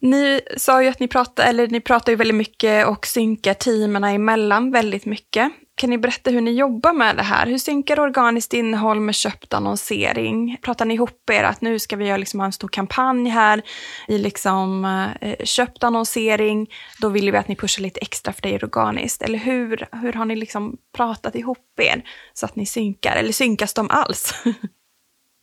Ni 0.00 0.40
sa 0.56 0.82
ju 0.82 0.88
att 0.88 1.00
ni 1.00 1.08
pratar, 1.08 1.46
eller 1.46 1.68
ni 1.68 1.80
pratar 1.80 2.12
ju 2.12 2.16
väldigt 2.16 2.36
mycket 2.36 2.86
och 2.86 3.06
synkar 3.06 3.54
teamen 3.54 4.04
emellan 4.04 4.70
väldigt 4.70 5.06
mycket. 5.06 5.52
Kan 5.76 5.90
ni 5.90 5.98
berätta 5.98 6.30
hur 6.30 6.40
ni 6.40 6.50
jobbar 6.50 6.92
med 6.92 7.16
det 7.16 7.22
här? 7.22 7.46
Hur 7.46 7.58
synkar 7.58 8.00
organiskt 8.00 8.52
innehåll 8.52 9.00
med 9.00 9.14
köpt 9.14 9.54
annonsering? 9.54 10.58
Pratar 10.62 10.84
ni 10.84 10.94
ihop 10.94 11.30
er 11.30 11.44
att 11.44 11.60
nu 11.60 11.78
ska 11.78 11.96
vi 11.96 12.06
göra 12.06 12.16
liksom 12.16 12.40
en 12.40 12.52
stor 12.52 12.68
kampanj 12.68 13.28
här 13.28 13.62
i 14.08 14.18
liksom, 14.18 14.84
eh, 15.20 15.44
köpt 15.44 15.84
annonsering? 15.84 16.70
Då 17.00 17.08
vill 17.08 17.30
vi 17.30 17.38
att 17.38 17.48
ni 17.48 17.56
pushar 17.56 17.82
lite 17.82 18.00
extra 18.00 18.32
för 18.32 18.42
det 18.42 18.54
är 18.54 18.64
organiskt. 18.64 19.22
Eller 19.22 19.38
hur, 19.38 19.88
hur 19.92 20.12
har 20.12 20.24
ni 20.24 20.36
liksom 20.36 20.76
pratat 20.96 21.34
ihop 21.34 21.80
er 21.80 22.02
så 22.32 22.46
att 22.46 22.56
ni 22.56 22.66
synkar? 22.66 23.16
Eller 23.16 23.32
synkas 23.32 23.74
de 23.74 23.90
alls? 23.90 24.34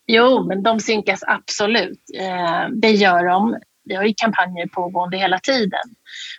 Jo, 0.07 0.45
men 0.47 0.63
de 0.63 0.79
synkas 0.79 1.23
absolut. 1.27 2.01
Eh, 2.19 2.69
det 2.71 2.91
gör 2.91 3.25
de 3.25 3.57
vi 3.85 3.95
har 3.95 4.03
ju 4.03 4.13
kampanjer 4.17 4.67
pågående 4.67 5.17
hela 5.17 5.39
tiden. 5.39 5.81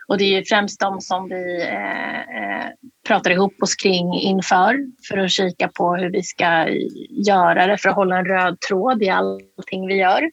Och 0.09 0.19
det 0.19 0.25
är 0.25 0.39
ju 0.39 0.45
främst 0.45 0.81
de 0.81 1.01
som 1.01 1.29
vi 1.29 1.63
eh, 1.63 2.21
eh, 2.21 2.67
pratar 3.07 3.31
ihop 3.31 3.63
oss 3.63 3.75
kring 3.75 4.15
inför 4.15 4.79
för 5.09 5.19
att 5.19 5.31
kika 5.31 5.69
på 5.69 5.95
hur 5.95 6.11
vi 6.11 6.23
ska 6.23 6.69
göra 7.11 7.67
det 7.67 7.79
för 7.79 7.89
att 7.89 7.95
hålla 7.95 8.19
en 8.19 8.25
röd 8.25 8.61
tråd 8.61 9.03
i 9.03 9.09
allting 9.09 9.87
vi 9.87 9.95
gör. 9.95 10.31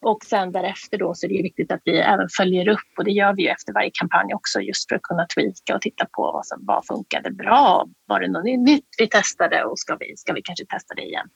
Och 0.00 0.24
sen 0.24 0.52
därefter 0.52 0.98
då 0.98 1.14
så 1.14 1.26
är 1.26 1.30
det 1.30 1.42
viktigt 1.42 1.72
att 1.72 1.80
vi 1.84 1.98
även 1.98 2.28
följer 2.36 2.68
upp 2.68 2.98
och 2.98 3.04
det 3.04 3.10
gör 3.10 3.34
vi 3.36 3.42
ju 3.42 3.48
efter 3.48 3.72
varje 3.72 3.90
kampanj 3.94 4.34
också 4.34 4.60
just 4.60 4.88
för 4.88 4.96
att 4.96 5.02
kunna 5.02 5.26
tweaka 5.26 5.74
och 5.74 5.80
titta 5.80 6.06
på 6.12 6.22
vad 6.22 6.46
som 6.46 6.58
vad 6.62 6.86
funkade 6.86 7.30
bra. 7.30 7.86
Var 8.06 8.20
det 8.20 8.28
något 8.28 8.44
nytt 8.44 8.88
vi 8.98 9.08
testade 9.08 9.64
och 9.64 9.78
ska 9.78 9.96
vi, 9.96 10.16
ska 10.16 10.32
vi 10.32 10.42
kanske 10.42 10.66
testa 10.66 10.94
det 10.94 11.02
igen? 11.02 11.28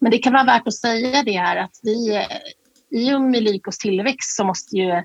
Men 0.00 0.10
det 0.10 0.18
kan 0.18 0.32
vara 0.32 0.44
värt 0.44 0.66
att 0.66 0.74
säga 0.74 1.22
det 1.22 1.32
här 1.32 1.56
att 1.56 1.80
vi 1.82 2.26
i 2.92 3.14
och 3.14 3.20
med 3.20 3.42
Lykos 3.42 3.78
tillväxt 3.78 4.36
så 4.36 4.44
måste 4.44 4.76
ju 4.76 4.90
eh, 4.90 5.02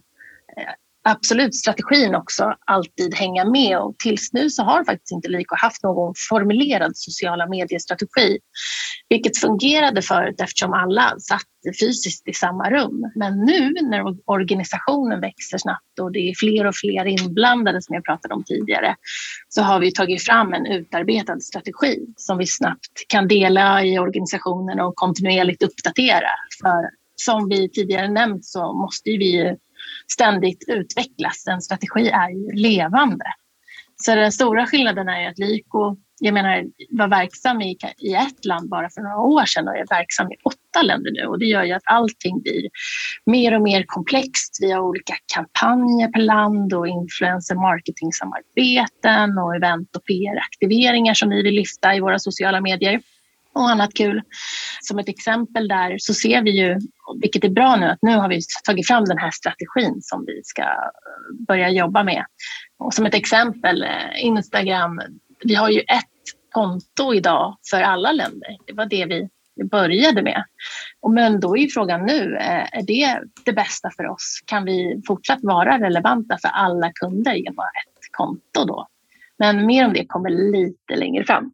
absolut 1.10 1.56
strategin 1.56 2.16
också 2.16 2.56
alltid 2.66 3.16
hänga 3.16 3.46
med 3.46 3.80
och 3.80 3.96
tills 3.98 4.34
nu 4.34 4.50
så 4.50 4.64
har 4.64 4.84
faktiskt 4.84 5.12
inte 5.12 5.30
Lyko 5.30 5.56
haft 5.56 5.84
någon 5.84 6.14
formulerad 6.30 6.92
sociala 6.98 7.48
mediestrategi. 7.48 8.40
Vilket 9.10 9.38
fungerade 9.38 10.02
förut 10.02 10.42
eftersom 10.42 10.74
alla 10.74 11.16
satt 11.20 11.42
fysiskt 11.80 12.28
i 12.28 12.34
samma 12.34 12.70
rum. 12.70 13.12
Men 13.16 13.46
nu 13.46 13.74
när 13.82 14.04
organisationen 14.26 15.22
växer 15.22 15.58
snabbt 15.58 16.00
och 16.02 16.12
det 16.12 16.20
är 16.20 16.34
fler 16.36 16.66
och 16.68 16.76
fler 16.76 17.06
inblandade 17.06 17.82
som 17.82 17.96
jag 17.96 18.06
pratade 18.06 18.34
om 18.34 18.44
tidigare 18.44 18.96
så 19.50 19.62
har 19.62 19.80
vi 19.80 19.92
tagit 19.92 20.24
fram 20.24 20.54
en 20.54 20.66
utarbetad 20.66 21.40
strategi 21.40 22.06
som 22.16 22.38
vi 22.38 22.48
snabbt 22.48 23.08
kan 23.08 23.28
dela 23.28 23.84
i 23.84 24.00
organisationen 24.00 24.80
och 24.80 24.96
kontinuerligt 24.96 25.64
uppdatera 25.64 26.30
för 26.62 26.90
som 27.22 27.50
vi 27.50 27.70
tidigare 27.70 28.08
nämnt 28.08 28.46
så 28.46 28.74
måste 28.74 29.10
vi 29.10 29.56
ständigt 30.12 30.64
utvecklas. 30.68 31.48
En 31.48 31.62
strategi 31.62 32.10
är 32.10 32.30
ju 32.30 32.52
levande. 32.52 33.26
Så 33.96 34.16
den 34.16 34.32
stora 34.32 34.66
skillnaden 34.66 35.10
är 35.10 35.30
att 35.30 35.40
Lyko 35.40 35.98
jag 36.20 36.34
menar, 36.34 36.66
var 36.90 37.08
verksam 37.08 37.62
i, 37.62 37.78
i 37.98 38.14
ett 38.14 38.46
land 38.46 38.70
bara 38.70 38.90
för 38.90 39.02
några 39.02 39.18
år 39.18 39.46
sedan 39.46 39.68
och 39.68 39.78
är 39.78 39.86
verksam 39.90 40.32
i 40.32 40.36
åtta 40.44 40.82
länder 40.82 41.12
nu. 41.12 41.26
Och 41.28 41.40
det 41.40 41.46
gör 41.46 41.64
ju 41.64 41.74
att 41.74 41.84
allting 41.86 42.42
blir 42.42 42.70
mer 43.26 43.56
och 43.56 43.62
mer 43.62 43.84
komplext. 43.88 44.58
Vi 44.62 44.72
har 44.72 44.82
olika 44.82 45.14
kampanjer 45.34 46.08
per 46.08 46.20
land 46.20 46.74
och 46.74 46.88
influencer 46.88 47.56
marketing-samarbeten 47.56 49.38
och 49.38 49.56
event 49.56 49.96
och 49.96 50.06
PR-aktiveringar 50.06 51.14
som 51.14 51.30
vi 51.30 51.42
vill 51.42 51.56
lyfta 51.56 51.96
i 51.96 52.00
våra 52.00 52.20
sociala 52.20 52.62
medier 52.62 53.02
och 53.58 53.70
annat 53.70 53.94
kul. 53.94 54.22
Som 54.82 55.00
ett 55.00 55.10
exempel 55.10 55.68
där 55.68 55.96
så 56.00 56.14
ser 56.14 56.42
vi 56.42 56.52
ju, 56.52 56.80
vilket 57.22 57.44
är 57.44 57.50
bra 57.50 57.76
nu, 57.76 57.86
att 57.86 58.02
nu 58.02 58.16
har 58.16 58.30
vi 58.30 58.42
tagit 58.64 58.88
fram 58.88 59.06
den 59.06 59.18
här 59.18 59.32
strategin 59.32 60.00
som 60.02 60.26
vi 60.28 60.42
ska 60.44 60.62
eh, 60.62 61.46
börja 61.48 61.70
jobba 61.70 62.04
med. 62.04 62.26
Och 62.80 62.94
som 62.94 63.06
ett 63.06 63.14
exempel, 63.14 63.84
eh, 63.84 64.26
Instagram, 64.26 65.02
vi 65.44 65.56
har 65.56 65.70
ju 65.70 65.80
ett 65.80 66.06
konto 66.52 67.14
idag 67.14 67.58
för 67.70 67.82
alla 67.82 68.12
länder. 68.12 68.58
Det 68.66 68.74
var 68.74 68.86
det 68.86 69.06
vi 69.06 69.30
började 69.64 70.22
med. 70.22 70.44
Men 71.14 71.40
då 71.40 71.58
är 71.58 71.68
frågan 71.68 72.06
nu, 72.06 72.38
eh, 72.38 72.78
är 72.78 72.84
det 72.88 73.20
det 73.46 73.54
bästa 73.54 73.90
för 73.98 74.08
oss? 74.08 74.42
Kan 74.46 74.66
vi 74.66 75.02
fortsatt 75.08 75.40
vara 75.42 75.80
relevanta 75.80 76.38
för 76.42 76.48
alla 76.48 76.92
kunder 76.92 77.34
genom 77.34 77.66
ett 77.66 78.12
konto 78.12 78.66
då? 78.66 78.88
Men 79.40 79.66
mer 79.66 79.86
om 79.86 79.94
det 79.94 80.06
kommer 80.06 80.30
lite 80.30 80.96
längre 80.96 81.24
fram. 81.26 81.52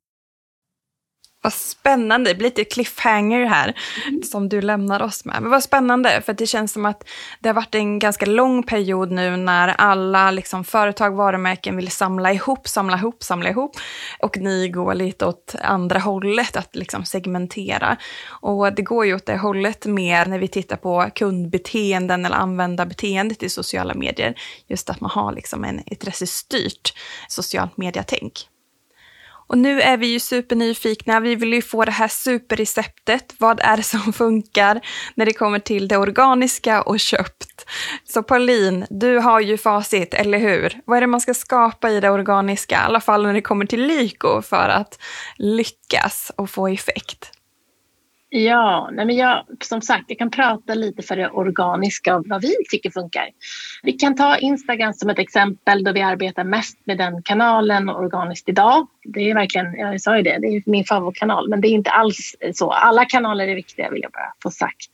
Vad 1.44 1.54
spännande, 1.54 2.30
det 2.30 2.36
blir 2.36 2.48
lite 2.48 2.64
cliffhanger 2.64 3.46
här 3.46 3.74
mm. 4.08 4.24
som 4.24 4.50
du 4.50 4.62
lämnar 4.62 5.02
oss 5.02 5.26
med. 5.26 5.42
Men 5.42 5.52
vad 5.52 5.64
spännande, 5.64 6.22
för 6.26 6.34
det 6.34 6.48
känns 6.48 6.74
som 6.74 6.86
att 6.86 7.10
det 7.40 7.50
har 7.50 7.54
varit 7.54 7.76
en 7.76 8.00
ganska 8.00 8.26
lång 8.26 8.64
period 8.64 9.12
nu 9.12 9.38
när 9.38 9.68
alla 9.68 10.32
liksom, 10.32 10.64
företag, 10.64 11.16
varumärken 11.16 11.76
vill 11.76 11.92
samla 11.92 12.34
ihop, 12.34 12.68
samla 12.68 12.98
ihop, 12.98 13.24
samla 13.24 13.50
ihop. 13.50 13.78
Och 14.20 14.38
ni 14.38 14.70
går 14.70 14.94
lite 14.94 15.26
åt 15.26 15.56
andra 15.62 16.00
hållet, 16.00 16.56
att 16.56 16.76
liksom 16.76 17.06
segmentera. 17.06 17.98
Och 18.28 18.74
det 18.74 18.82
går 18.82 19.06
ju 19.06 19.16
åt 19.16 19.26
det 19.26 19.38
hållet 19.38 19.86
mer 19.86 20.26
när 20.26 20.40
vi 20.40 20.48
tittar 20.48 20.76
på 20.76 21.10
kundbeteenden 21.16 22.26
eller 22.26 22.36
användarbeteendet 22.36 23.44
i 23.44 23.50
sociala 23.50 23.94
medier. 23.94 24.36
Just 24.68 24.90
att 24.90 25.02
man 25.02 25.12
har 25.12 25.32
liksom 25.32 25.64
en 25.64 25.82
intressestyrt 25.86 26.94
socialt 27.28 27.78
mediatänk. 27.78 28.48
Och 29.48 29.58
nu 29.58 29.82
är 29.82 29.98
vi 29.98 30.08
ju 30.08 30.20
supernyfikna. 30.20 31.20
Vi 31.20 31.36
vill 31.36 31.54
ju 31.54 31.62
få 31.62 31.86
det 31.86 31.92
här 31.92 32.08
superreceptet. 32.08 33.36
Vad 33.38 33.60
är 33.60 33.78
det 33.78 33.84
som 33.84 34.14
funkar 34.14 34.82
när 35.16 35.26
det 35.26 35.34
kommer 35.34 35.60
till 35.60 35.88
det 35.88 35.98
organiska 35.98 36.82
och 36.82 37.00
köpt? 37.00 37.66
Så 38.04 38.24
Pauline, 38.24 38.86
du 38.90 39.20
har 39.20 39.40
ju 39.40 39.58
facit, 39.58 40.14
eller 40.14 40.38
hur? 40.38 40.82
Vad 40.86 40.98
är 40.98 41.02
det 41.02 41.08
man 41.08 41.22
ska 41.22 41.34
skapa 41.34 41.90
i 41.90 42.00
det 42.00 42.10
organiska, 42.10 42.76
i 42.76 42.86
alla 42.86 43.02
fall 43.02 43.24
när 43.24 43.34
det 43.34 43.42
kommer 43.42 43.66
till 43.66 43.88
Lyko, 43.88 44.42
för 44.42 44.70
att 44.70 45.00
lyckas 45.38 46.32
och 46.36 46.50
få 46.50 46.68
effekt? 46.68 47.32
Ja, 48.36 48.90
nej 48.94 49.06
men 49.06 49.16
jag, 49.16 49.46
som 49.64 49.82
sagt, 49.82 50.06
jag 50.08 50.18
kan 50.18 50.32
prata 50.32 50.74
lite 50.74 51.02
för 51.02 51.16
det 51.16 51.30
organiska 51.30 52.16
och 52.16 52.26
vad 52.28 52.42
vi 52.42 52.56
tycker 52.72 52.90
funkar. 52.90 53.30
Vi 53.84 53.92
kan 53.92 54.16
ta 54.16 54.38
Instagram 54.38 54.94
som 54.94 55.10
ett 55.10 55.20
exempel 55.20 55.84
då 55.84 55.92
vi 55.92 56.02
arbetar 56.02 56.44
mest 56.44 56.78
med 56.86 56.98
den 56.98 57.24
kanalen 57.24 57.90
organiskt 57.90 58.50
idag. 58.50 58.88
Det 59.04 59.30
är 59.30 59.36
verkligen, 59.36 59.74
jag 59.74 60.02
sa 60.02 60.18
ju 60.18 60.24
det, 60.24 60.38
det 60.42 60.48
är 60.48 60.64
min 60.66 60.86
favoritkanal, 60.86 61.50
men 61.50 61.62
det 61.62 61.68
är 61.68 61.70
inte 61.70 61.90
alls 61.90 62.36
så. 62.54 62.72
Alla 62.72 63.06
kanaler 63.06 63.48
är 63.48 63.56
viktiga 63.56 63.90
vill 63.90 64.02
jag 64.02 64.12
bara 64.12 64.34
få 64.44 64.52
sagt. 64.52 64.90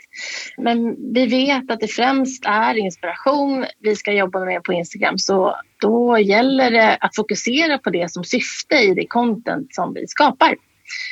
Men 0.58 0.96
vi 1.14 1.28
vet 1.28 1.72
att 1.72 1.80
det 1.80 1.88
främst 1.88 2.46
är 2.46 2.78
inspiration 2.78 3.66
vi 3.80 3.96
ska 3.96 4.12
jobba 4.12 4.46
med 4.46 4.64
på 4.64 4.74
Instagram, 4.74 5.18
så 5.18 5.56
då 5.82 6.18
gäller 6.18 6.72
det 6.72 6.98
att 7.00 7.16
fokusera 7.16 7.78
på 7.78 7.90
det 7.90 8.12
som 8.12 8.24
syfte 8.24 8.76
i 8.76 8.94
det 8.94 9.08
content 9.08 9.76
som 9.76 9.94
vi 9.94 10.08
skapar. 10.08 10.56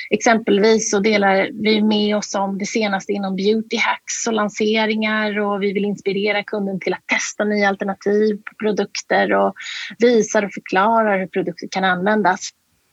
Exempelvis 0.10 0.92
så 0.92 1.00
delar 1.00 1.50
vi 1.64 1.82
med 1.82 2.18
oss 2.18 2.36
om 2.36 2.58
det 2.58 2.66
senaste 2.66 3.12
inom 3.12 3.36
beauty 3.36 3.78
hacks 3.78 4.28
och 4.28 4.34
lanseringar 4.34 5.40
och 5.40 5.64
vi 5.64 5.74
vill 5.74 5.86
inspirera 5.86 6.44
kunden 6.44 6.80
till 6.80 6.94
att 6.94 7.08
testa 7.08 7.44
nya 7.44 7.70
alternativ 7.70 8.36
på 8.36 8.56
produkter 8.60 9.34
och 9.34 9.54
visar 10.00 10.46
och 10.46 10.54
förklarar 10.54 11.20
hur 11.20 11.28
produkter 11.28 11.68
kan 11.72 11.84
användas. 11.84 12.50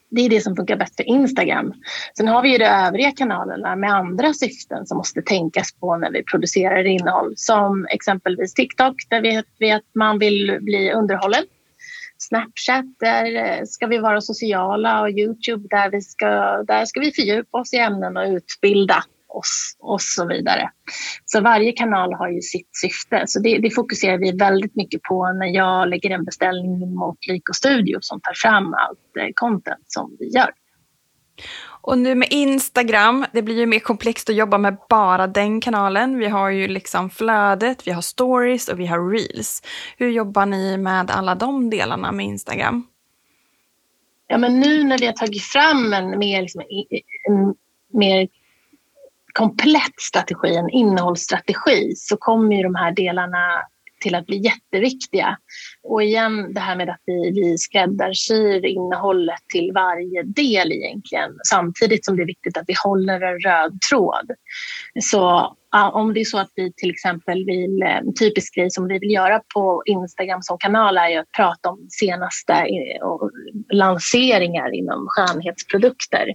det 0.09 0.21
är 0.21 0.29
det 0.29 0.41
som 0.41 0.55
funkar 0.55 0.75
bäst 0.75 0.95
för 0.95 1.09
Instagram. 1.09 1.73
Sen 2.17 2.27
har 2.27 2.41
vi 2.41 2.51
ju 2.51 2.57
de 2.57 2.65
övriga 2.65 3.11
kanalerna 3.11 3.75
med 3.75 3.93
andra 3.93 4.33
syften 4.33 4.85
som 4.85 4.97
måste 4.97 5.21
tänkas 5.21 5.73
på 5.79 5.97
när 5.97 6.11
vi 6.11 6.23
producerar 6.23 6.83
innehåll. 6.83 7.33
Som 7.35 7.87
exempelvis 7.89 8.53
TikTok 8.53 8.95
där 9.09 9.21
vi 9.21 9.43
vet 9.59 9.77
att 9.77 9.95
man 9.95 10.19
vill 10.19 10.57
bli 10.61 10.91
underhållen. 10.91 11.43
Snapchat, 12.27 12.85
där 12.99 13.35
eh, 13.35 13.63
ska 13.65 13.87
vi 13.87 13.97
vara 13.97 14.21
sociala 14.21 15.01
och 15.01 15.09
Youtube, 15.09 15.67
där, 15.69 15.91
vi 15.91 16.01
ska, 16.01 16.27
där 16.63 16.85
ska 16.85 16.99
vi 16.99 17.11
fördjupa 17.11 17.57
oss 17.57 17.73
i 17.73 17.77
ämnen 17.77 18.17
och 18.17 18.27
utbilda 18.27 19.03
oss 19.27 19.75
och 19.79 20.01
så 20.01 20.27
vidare. 20.27 20.69
Så 21.25 21.41
varje 21.41 21.71
kanal 21.71 22.13
har 22.13 22.29
ju 22.29 22.41
sitt 22.41 22.69
syfte. 22.71 23.23
Så 23.27 23.39
det, 23.39 23.57
det 23.57 23.69
fokuserar 23.69 24.17
vi 24.17 24.31
väldigt 24.31 24.75
mycket 24.75 25.01
på 25.01 25.31
när 25.31 25.47
jag 25.47 25.89
lägger 25.89 26.09
en 26.09 26.25
beställning 26.25 26.95
mot 26.95 27.27
Lyko 27.27 27.53
Studio 27.53 27.97
som 28.01 28.21
tar 28.21 28.33
fram 28.35 28.73
allt 28.73 29.17
eh, 29.19 29.27
content 29.33 29.83
som 29.87 30.17
vi 30.19 30.29
gör. 30.29 30.51
Och 31.85 31.97
nu 31.97 32.15
med 32.15 32.27
Instagram, 32.31 33.25
det 33.31 33.41
blir 33.41 33.55
ju 33.55 33.65
mer 33.65 33.79
komplext 33.79 34.29
att 34.29 34.35
jobba 34.35 34.57
med 34.57 34.77
bara 34.89 35.27
den 35.27 35.61
kanalen. 35.61 36.17
Vi 36.17 36.27
har 36.27 36.49
ju 36.49 36.67
liksom 36.67 37.09
flödet, 37.09 37.87
vi 37.87 37.91
har 37.91 38.01
stories 38.01 38.67
och 38.67 38.79
vi 38.79 38.85
har 38.85 39.09
reels. 39.09 39.63
Hur 39.97 40.09
jobbar 40.09 40.45
ni 40.45 40.77
med 40.77 41.11
alla 41.11 41.35
de 41.35 41.69
delarna 41.69 42.11
med 42.11 42.25
Instagram? 42.25 42.87
Ja, 44.27 44.37
men 44.37 44.59
nu 44.59 44.83
när 44.83 44.97
vi 44.97 45.05
har 45.05 45.13
tagit 45.13 45.43
fram 45.43 45.93
en 45.93 46.19
mer, 46.19 46.41
liksom, 46.41 46.61
en 47.29 47.55
mer 47.99 48.27
komplett 49.33 49.99
strategi, 49.99 50.55
en 50.55 50.69
innehållsstrategi, 50.69 51.93
så 51.95 52.17
kommer 52.17 52.55
ju 52.55 52.63
de 52.63 52.75
här 52.75 52.91
delarna 52.91 53.61
till 54.01 54.15
att 54.15 54.25
bli 54.25 54.37
jätteviktiga. 54.37 55.37
Och 55.83 56.03
igen 56.03 56.53
det 56.53 56.59
här 56.59 56.75
med 56.75 56.89
att 56.89 57.01
vi, 57.05 57.31
vi 57.31 57.57
skräddarsyr 57.57 58.65
innehållet 58.65 59.39
till 59.53 59.71
varje 59.73 60.23
del 60.23 60.71
egentligen 60.71 61.31
samtidigt 61.49 62.05
som 62.05 62.15
det 62.15 62.23
är 62.23 62.27
viktigt 62.27 62.57
att 62.57 62.65
vi 62.67 62.75
håller 62.83 63.21
en 63.21 63.39
röd 63.39 63.77
tråd. 63.89 64.31
Så 65.01 65.55
om 65.83 66.13
det 66.13 66.19
är 66.19 66.25
så 66.25 66.37
att 66.37 66.51
vi 66.55 66.73
till 66.73 66.89
exempel 66.89 67.45
vill, 67.45 67.83
eh, 67.83 67.97
en 67.97 68.13
typisk 68.13 68.55
grej 68.55 68.71
som 68.71 68.87
vi 68.87 68.99
vill 68.99 69.11
göra 69.11 69.41
på 69.53 69.83
Instagram 69.85 70.41
som 70.41 70.57
kanal 70.57 70.97
är 70.97 71.09
ju 71.09 71.17
att 71.17 71.31
prata 71.31 71.69
om 71.69 71.87
senaste 71.89 72.53
eh, 72.53 73.17
lanseringar 73.73 74.73
inom 74.73 75.05
skönhetsprodukter. 75.07 76.27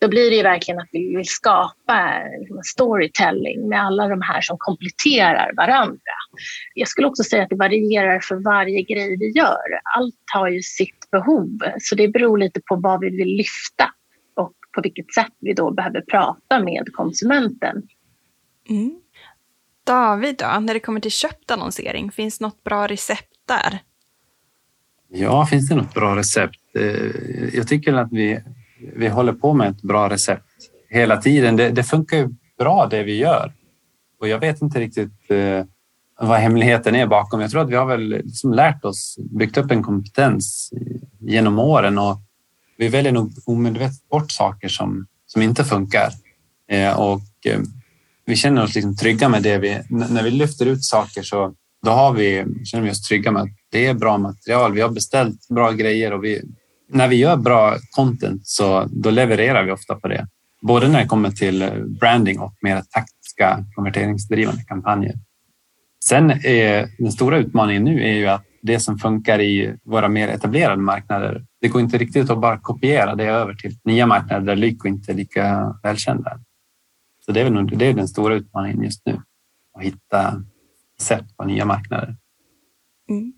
Då 0.00 0.08
blir 0.08 0.30
det 0.30 0.36
ju 0.36 0.42
verkligen 0.42 0.80
att 0.80 0.88
vi 0.92 1.16
vill 1.16 1.28
skapa 1.28 1.94
eh, 1.98 2.40
liksom 2.40 2.60
storytelling 2.62 3.68
med 3.68 3.82
alla 3.82 4.08
de 4.08 4.22
här 4.22 4.40
som 4.40 4.56
kompletterar 4.58 5.52
varandra. 5.56 6.14
Jag 6.74 6.88
skulle 6.88 7.06
också 7.06 7.22
säga 7.22 7.42
att 7.42 7.48
det 7.48 7.56
varierar 7.56 8.20
för 8.20 8.36
varje 8.36 8.82
grej 8.82 9.16
vi 9.16 9.30
gör. 9.30 9.68
Allt 9.96 10.14
har 10.34 10.48
ju 10.48 10.62
sitt 10.62 11.10
behov, 11.10 11.58
så 11.78 11.94
det 11.94 12.08
beror 12.08 12.38
lite 12.38 12.60
på 12.68 12.76
vad 12.76 13.00
vi 13.00 13.10
vill 13.10 13.36
lyfta 13.36 13.90
och 14.36 14.52
på 14.74 14.80
vilket 14.82 15.14
sätt 15.14 15.32
vi 15.40 15.52
då 15.52 15.70
behöver 15.70 16.00
prata 16.00 16.60
med 16.60 16.92
konsumenten. 16.92 17.82
Mm. 18.68 19.00
David 19.84 20.36
då, 20.38 20.60
när 20.60 20.74
det 20.74 20.80
kommer 20.80 21.00
till 21.00 21.10
köpt 21.10 21.50
annonsering, 21.50 22.10
finns 22.10 22.40
något 22.40 22.64
bra 22.64 22.86
recept 22.86 23.34
där? 23.46 23.78
Ja, 25.08 25.46
finns 25.46 25.68
det 25.68 25.74
något 25.74 25.94
bra 25.94 26.16
recept? 26.16 26.60
Eh, 26.74 27.54
jag 27.54 27.68
tycker 27.68 27.94
att 27.94 28.12
vi, 28.12 28.40
vi 28.96 29.08
håller 29.08 29.32
på 29.32 29.54
med 29.54 29.70
ett 29.70 29.82
bra 29.82 30.10
recept 30.10 30.44
hela 30.88 31.16
tiden. 31.16 31.56
Det, 31.56 31.70
det 31.70 31.84
funkar 31.84 32.16
ju 32.16 32.28
bra 32.58 32.86
det 32.86 33.02
vi 33.02 33.16
gör. 33.16 33.52
Och 34.20 34.28
jag 34.28 34.38
vet 34.38 34.62
inte 34.62 34.80
riktigt 34.80 35.30
eh, 35.30 35.64
vad 36.20 36.38
hemligheten 36.38 36.94
är 36.94 37.06
bakom. 37.06 37.40
Jag 37.40 37.50
tror 37.50 37.62
att 37.62 37.70
vi 37.70 37.76
har 37.76 37.86
väl 37.86 38.08
liksom 38.08 38.52
lärt 38.52 38.84
oss, 38.84 39.18
byggt 39.18 39.56
upp 39.56 39.70
en 39.70 39.82
kompetens 39.82 40.72
genom 41.18 41.58
åren 41.58 41.98
och 41.98 42.18
vi 42.76 42.88
väljer 42.88 43.12
nog 43.12 43.32
omedvetet 43.46 44.08
bort 44.08 44.30
saker 44.30 44.68
som, 44.68 45.06
som 45.26 45.42
inte 45.42 45.64
funkar. 45.64 46.10
Eh, 46.68 47.00
och 47.00 47.20
vi 48.28 48.36
känner 48.36 48.62
oss 48.62 48.74
liksom 48.74 48.96
trygga 48.96 49.28
med 49.28 49.42
det. 49.42 49.58
Vi, 49.58 49.80
när 49.88 50.22
vi 50.22 50.30
lyfter 50.30 50.66
ut 50.66 50.84
saker 50.84 51.22
så 51.22 51.54
då 51.84 51.90
har 51.90 52.12
vi, 52.12 52.44
känner 52.64 52.84
vi 52.84 52.90
oss 52.90 53.02
trygga 53.02 53.30
med 53.30 53.42
att 53.42 53.48
det 53.72 53.86
är 53.86 53.94
bra 53.94 54.18
material. 54.18 54.72
Vi 54.72 54.80
har 54.80 54.88
beställt 54.88 55.48
bra 55.48 55.72
grejer 55.72 56.12
och 56.12 56.24
vi, 56.24 56.42
när 56.88 57.08
vi 57.08 57.16
gör 57.16 57.36
bra 57.36 57.76
content 57.90 58.46
så 58.46 58.88
då 58.90 59.10
levererar 59.10 59.64
vi 59.64 59.72
ofta 59.72 59.94
på 59.94 60.08
det. 60.08 60.26
Både 60.62 60.88
när 60.88 61.00
det 61.00 61.06
kommer 61.06 61.30
till 61.30 61.62
eh, 61.62 61.70
branding 62.00 62.38
och 62.40 62.54
mer 62.62 62.82
taktiska 62.90 63.64
konverteringsdrivande 63.74 64.62
kampanjer. 64.62 65.14
Sen 66.04 66.30
är 66.30 66.88
den 66.98 67.12
stora 67.12 67.38
utmaningen 67.38 67.84
nu 67.84 68.04
är 68.04 68.14
ju 68.14 68.26
att 68.26 68.44
det 68.62 68.80
som 68.80 68.98
funkar 68.98 69.40
i 69.40 69.74
våra 69.84 70.08
mer 70.08 70.28
etablerade 70.28 70.82
marknader, 70.82 71.44
det 71.60 71.68
går 71.68 71.80
inte 71.80 71.98
riktigt 71.98 72.30
att 72.30 72.40
bara 72.40 72.58
kopiera 72.58 73.14
det 73.14 73.24
över 73.24 73.54
till 73.54 73.76
nya 73.84 74.06
marknader 74.06 74.46
där 74.46 74.56
Lyko 74.56 74.88
inte 74.88 75.12
är 75.12 75.16
lika 75.16 75.74
välkända. 75.82 76.40
Så 77.28 77.32
det 77.32 77.40
är, 77.40 77.50
väl, 77.50 77.78
det 77.78 77.86
är 77.86 77.94
den 77.94 78.08
stora 78.08 78.34
utmaningen 78.34 78.82
just 78.82 79.06
nu, 79.06 79.22
att 79.78 79.84
hitta 79.84 80.44
sätt 81.00 81.36
på 81.36 81.44
nya 81.44 81.64
marknader. 81.64 82.16
Mm. 83.10 83.32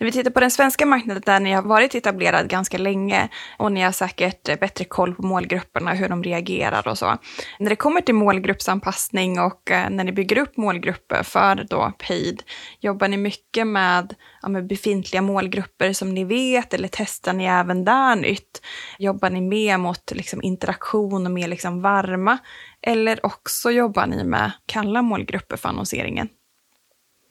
När 0.00 0.04
vi 0.04 0.12
tittar 0.12 0.30
på 0.30 0.40
den 0.40 0.50
svenska 0.50 0.86
marknaden 0.86 1.22
där 1.26 1.40
ni 1.40 1.52
har 1.52 1.62
varit 1.62 1.94
etablerad 1.94 2.48
ganska 2.48 2.78
länge 2.78 3.28
och 3.58 3.72
ni 3.72 3.80
har 3.80 3.92
säkert 3.92 4.60
bättre 4.60 4.84
koll 4.84 5.14
på 5.14 5.22
målgrupperna, 5.22 5.94
hur 5.94 6.08
de 6.08 6.22
reagerar 6.22 6.88
och 6.88 6.98
så. 6.98 7.18
När 7.58 7.70
det 7.70 7.76
kommer 7.76 8.00
till 8.00 8.14
målgruppsanpassning 8.14 9.40
och 9.40 9.70
eh, 9.70 9.90
när 9.90 10.04
ni 10.04 10.12
bygger 10.12 10.38
upp 10.38 10.56
målgrupper 10.56 11.22
för 11.22 11.66
då 11.70 11.92
paid, 12.08 12.42
jobbar 12.80 13.08
ni 13.08 13.16
mycket 13.16 13.66
med, 13.66 14.14
ja, 14.42 14.48
med 14.48 14.66
befintliga 14.66 15.22
målgrupper 15.22 15.92
som 15.92 16.14
ni 16.14 16.24
vet 16.24 16.74
eller 16.74 16.88
testar 16.92 17.32
ni 17.32 17.44
även 17.44 17.84
där 17.84 18.16
nytt? 18.16 18.62
Jobbar 18.98 19.30
ni 19.30 19.40
mer 19.40 19.78
mot 19.78 20.12
liksom, 20.14 20.42
interaktion 20.42 21.26
och 21.26 21.32
mer 21.32 21.48
liksom, 21.48 21.82
varma? 21.82 22.38
Eller 22.82 23.26
också 23.26 23.70
jobbar 23.70 24.06
ni 24.06 24.24
med 24.24 24.52
kalla 24.66 25.02
målgrupper 25.02 25.56
för 25.56 25.68
annonseringen? 25.68 26.28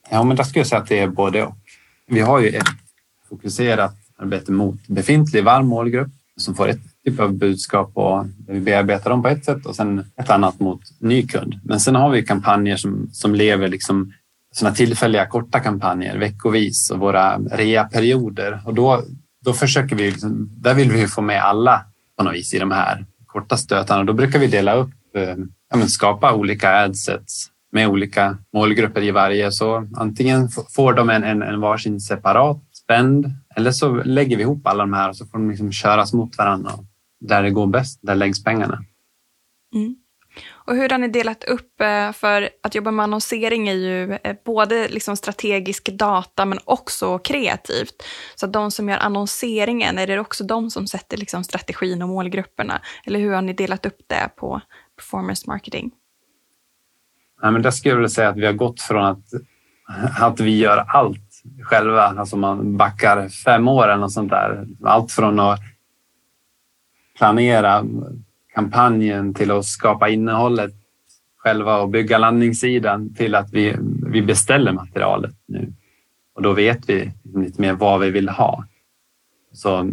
Ja, 0.10 0.24
men 0.24 0.38
där 0.38 0.44
skulle 0.44 0.60
jag 0.60 0.68
säga 0.68 0.82
att 0.82 0.90
det 0.90 1.00
är 1.00 1.08
både 1.08 1.44
och 1.44 1.56
vi 2.10 2.20
har 2.20 2.40
ju 2.40 2.50
ett 2.50 2.64
fokuserat 3.30 3.96
arbete 4.18 4.52
mot 4.52 4.88
befintlig 4.88 5.44
varm 5.44 5.68
målgrupp 5.68 6.10
som 6.38 6.56
får 6.56 6.68
ett 6.68 6.80
typ 7.06 7.20
av 7.20 7.34
budskap 7.34 7.92
och 7.94 8.26
vi 8.48 8.60
bearbetar 8.60 9.10
dem 9.10 9.22
på 9.22 9.28
ett 9.28 9.46
sätt 9.46 9.66
och 9.66 9.76
sen 9.76 10.06
ett 10.18 10.30
annat 10.30 10.60
mot 10.60 10.82
ny 11.00 11.28
kund. 11.28 11.60
Men 11.64 11.80
sen 11.80 11.96
har 11.96 12.10
vi 12.10 12.26
kampanjer 12.26 12.78
som, 12.78 13.10
som 13.12 13.36
lever 13.36 13.68
liksom 13.68 14.14
sådana 14.52 14.76
tillfälliga 14.76 15.26
korta 15.26 15.60
kampanjer 15.60 16.18
veckovis 16.18 16.92
och 16.92 17.00
våra 17.00 17.38
reaperioder 17.38 18.62
och 18.66 18.74
då, 18.74 19.04
då 19.46 19.54
försöker 19.54 19.96
vi, 19.96 20.12
liksom, 20.12 20.50
där 20.58 20.74
vill 20.74 20.92
vi 20.92 21.08
få 21.08 21.22
med 21.22 21.44
alla 21.44 21.86
på 22.18 22.24
något 22.24 22.34
vis 22.34 22.54
i 22.54 22.60
de 22.60 22.72
här 22.72 23.06
korta 23.26 23.58
stötarna. 23.58 24.04
Då 24.04 24.14
brukar 24.14 24.40
vi 24.40 24.48
dela 24.48 24.74
upp, 24.74 24.92
eh, 25.16 25.36
ja, 25.70 25.88
skapa 25.88 26.34
olika 26.34 26.70
adsets 26.70 27.50
med 27.72 27.88
olika 27.88 28.38
målgrupper 28.54 29.02
i 29.02 29.12
varje. 29.12 29.52
Så 29.52 29.88
antingen 29.96 30.50
får 30.50 30.94
de 30.94 31.10
en, 31.10 31.24
en, 31.24 31.42
en 31.42 31.62
varsin 31.62 32.00
separat 32.00 32.62
spend 32.74 33.34
eller 33.56 33.72
så 33.72 34.04
lägger 34.04 34.38
vi 34.38 34.44
ihop 34.44 34.68
alla 34.68 34.84
de 34.84 34.94
här 34.94 35.10
och 35.10 35.18
så 35.18 35.26
får 35.26 35.38
de 35.38 35.50
liksom 35.50 35.72
köras 35.72 36.14
mot 36.14 36.38
varandra. 36.38 36.72
Där 37.20 37.44
det 37.44 37.50
går 37.50 37.68
bäst, 37.68 38.00
där 38.02 38.16
läggs 38.16 38.44
pengarna. 38.44 38.84
Mm. 39.74 39.96
Och 40.52 40.76
hur 40.76 40.90
har 40.90 40.98
ni 40.98 41.08
delat 41.08 41.44
upp? 41.44 41.82
Eh, 41.82 42.12
för 42.12 42.50
att 42.64 42.76
jobba 42.76 42.92
med 42.92 43.04
annonsering 43.04 43.68
är 43.68 43.74
ju 43.74 44.14
eh, 44.14 44.36
både 44.46 44.88
liksom 44.88 45.18
strategisk 45.18 45.90
data 45.90 46.46
men 46.46 46.60
också 46.66 47.20
kreativt. 47.20 48.04
Så 48.36 48.46
att 48.46 48.54
de 48.54 48.72
som 48.72 48.90
gör 48.90 48.98
annonseringen, 48.98 49.98
är 49.98 50.08
det 50.08 50.20
också 50.20 50.44
de 50.44 50.70
som 50.72 50.88
sätter 50.88 51.18
liksom 51.18 51.44
strategin 51.44 52.02
och 52.02 52.10
målgrupperna? 52.10 52.82
Eller 53.06 53.20
hur 53.20 53.34
har 53.34 53.42
ni 53.42 53.54
delat 53.54 53.86
upp 53.86 54.00
det 54.08 54.30
på 54.36 54.62
performance 54.96 55.44
marketing? 55.48 55.92
Nej, 57.42 57.52
men 57.52 57.62
där 57.62 57.72
skulle 57.72 57.92
jag 57.92 57.98
vilja 57.98 58.10
säga 58.10 58.30
att 58.30 58.38
vi 58.38 58.46
har 58.46 58.54
gått 58.54 58.82
från 58.82 59.06
att, 59.06 59.24
att 60.20 60.40
vi 60.40 60.58
gör 60.58 60.78
allt 60.88 61.44
själva, 61.64 62.02
alltså 62.02 62.38
man 62.38 62.78
backar 62.78 63.30
fem 63.30 63.68
år 63.68 63.84
eller 63.84 63.98
något 63.98 64.12
sånt 64.12 64.32
där. 64.32 64.68
Allt 64.84 65.12
från 65.12 65.40
att 65.40 65.60
planera 67.18 67.86
kampanjen 68.54 69.34
till 69.34 69.52
att 69.52 69.66
skapa 69.66 70.10
innehållet 70.10 70.74
själva 71.38 71.78
och 71.78 71.90
bygga 71.90 72.18
landningssidan 72.18 73.14
till 73.14 73.36
att 73.36 73.54
vi, 73.54 73.76
vi 74.12 74.22
beställer 74.22 74.72
materialet 74.72 75.36
nu. 75.46 75.74
Och 76.36 76.42
då 76.42 76.54
vet 76.54 76.90
vi 76.90 77.12
lite 77.36 77.62
mer 77.62 77.74
vad 77.74 78.00
vi 78.00 78.12
vill 78.12 78.30
ha. 78.30 78.64
Så, 79.54 79.92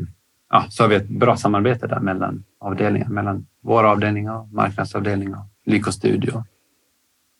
ja, 0.50 0.66
så 0.68 0.82
har 0.82 0.88
vi 0.88 0.96
ett 0.96 1.08
bra 1.08 1.36
samarbete 1.36 1.86
där 1.86 2.00
mellan 2.00 2.44
avdelningar, 2.60 3.08
mellan 3.08 3.46
vår 3.62 3.84
avdelning 3.84 4.30
och 4.30 4.48
marknadsavdelning 4.48 5.34
och 5.34 5.44
Lyko 5.64 5.92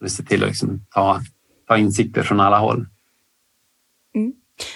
vi 0.00 0.08
ser 0.08 0.24
till 0.24 0.42
att 0.42 0.48
liksom 0.48 0.80
ta, 0.90 1.20
ta 1.68 1.76
insikter 1.76 2.22
från 2.22 2.40
alla 2.40 2.58
håll. 2.58 2.86
Mm. 4.14 4.32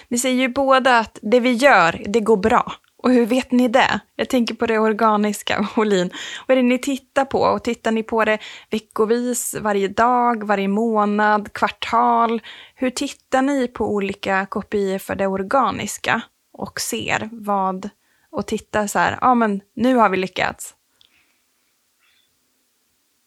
Ni 0.09 0.19
säger 0.19 0.41
ju 0.41 0.49
båda 0.49 0.99
att 0.99 1.19
det 1.23 1.41
vi 1.41 1.53
gör, 1.53 2.05
det 2.07 2.21
går 2.21 2.37
bra. 2.37 2.73
Och 3.03 3.11
hur 3.11 3.27
vet 3.27 3.53
ni 3.53 3.69
det? 3.69 4.01
Jag 4.17 4.29
tänker 4.29 4.55
på 4.55 4.67
det 4.67 4.79
organiska, 4.79 5.69
Olin. 5.77 6.11
Vad 6.47 6.59
är 6.59 6.63
det 6.63 6.69
ni 6.69 6.79
tittar 6.79 7.25
på? 7.25 7.39
Och 7.41 7.65
tittar 7.65 7.91
ni 7.93 8.03
på 8.03 8.25
det 8.25 8.39
veckovis, 8.71 9.57
varje 9.61 9.89
dag, 9.89 10.47
varje 10.47 10.69
månad, 10.69 11.53
kvartal? 11.53 12.43
Hur 12.75 12.91
tittar 12.91 13.43
ni 13.43 13.69
på 13.69 13.95
olika 13.95 14.47
kopior 14.47 14.99
för 14.99 15.15
det 15.15 15.27
organiska 15.27 16.23
och 16.53 16.81
ser 16.81 17.29
vad, 17.33 17.89
och 18.31 18.47
tittar 18.47 18.87
så 18.87 18.99
här, 18.99 19.19
ja 19.21 19.35
men 19.35 19.61
nu 19.75 19.95
har 19.95 20.09
vi 20.09 20.17
lyckats? 20.17 20.75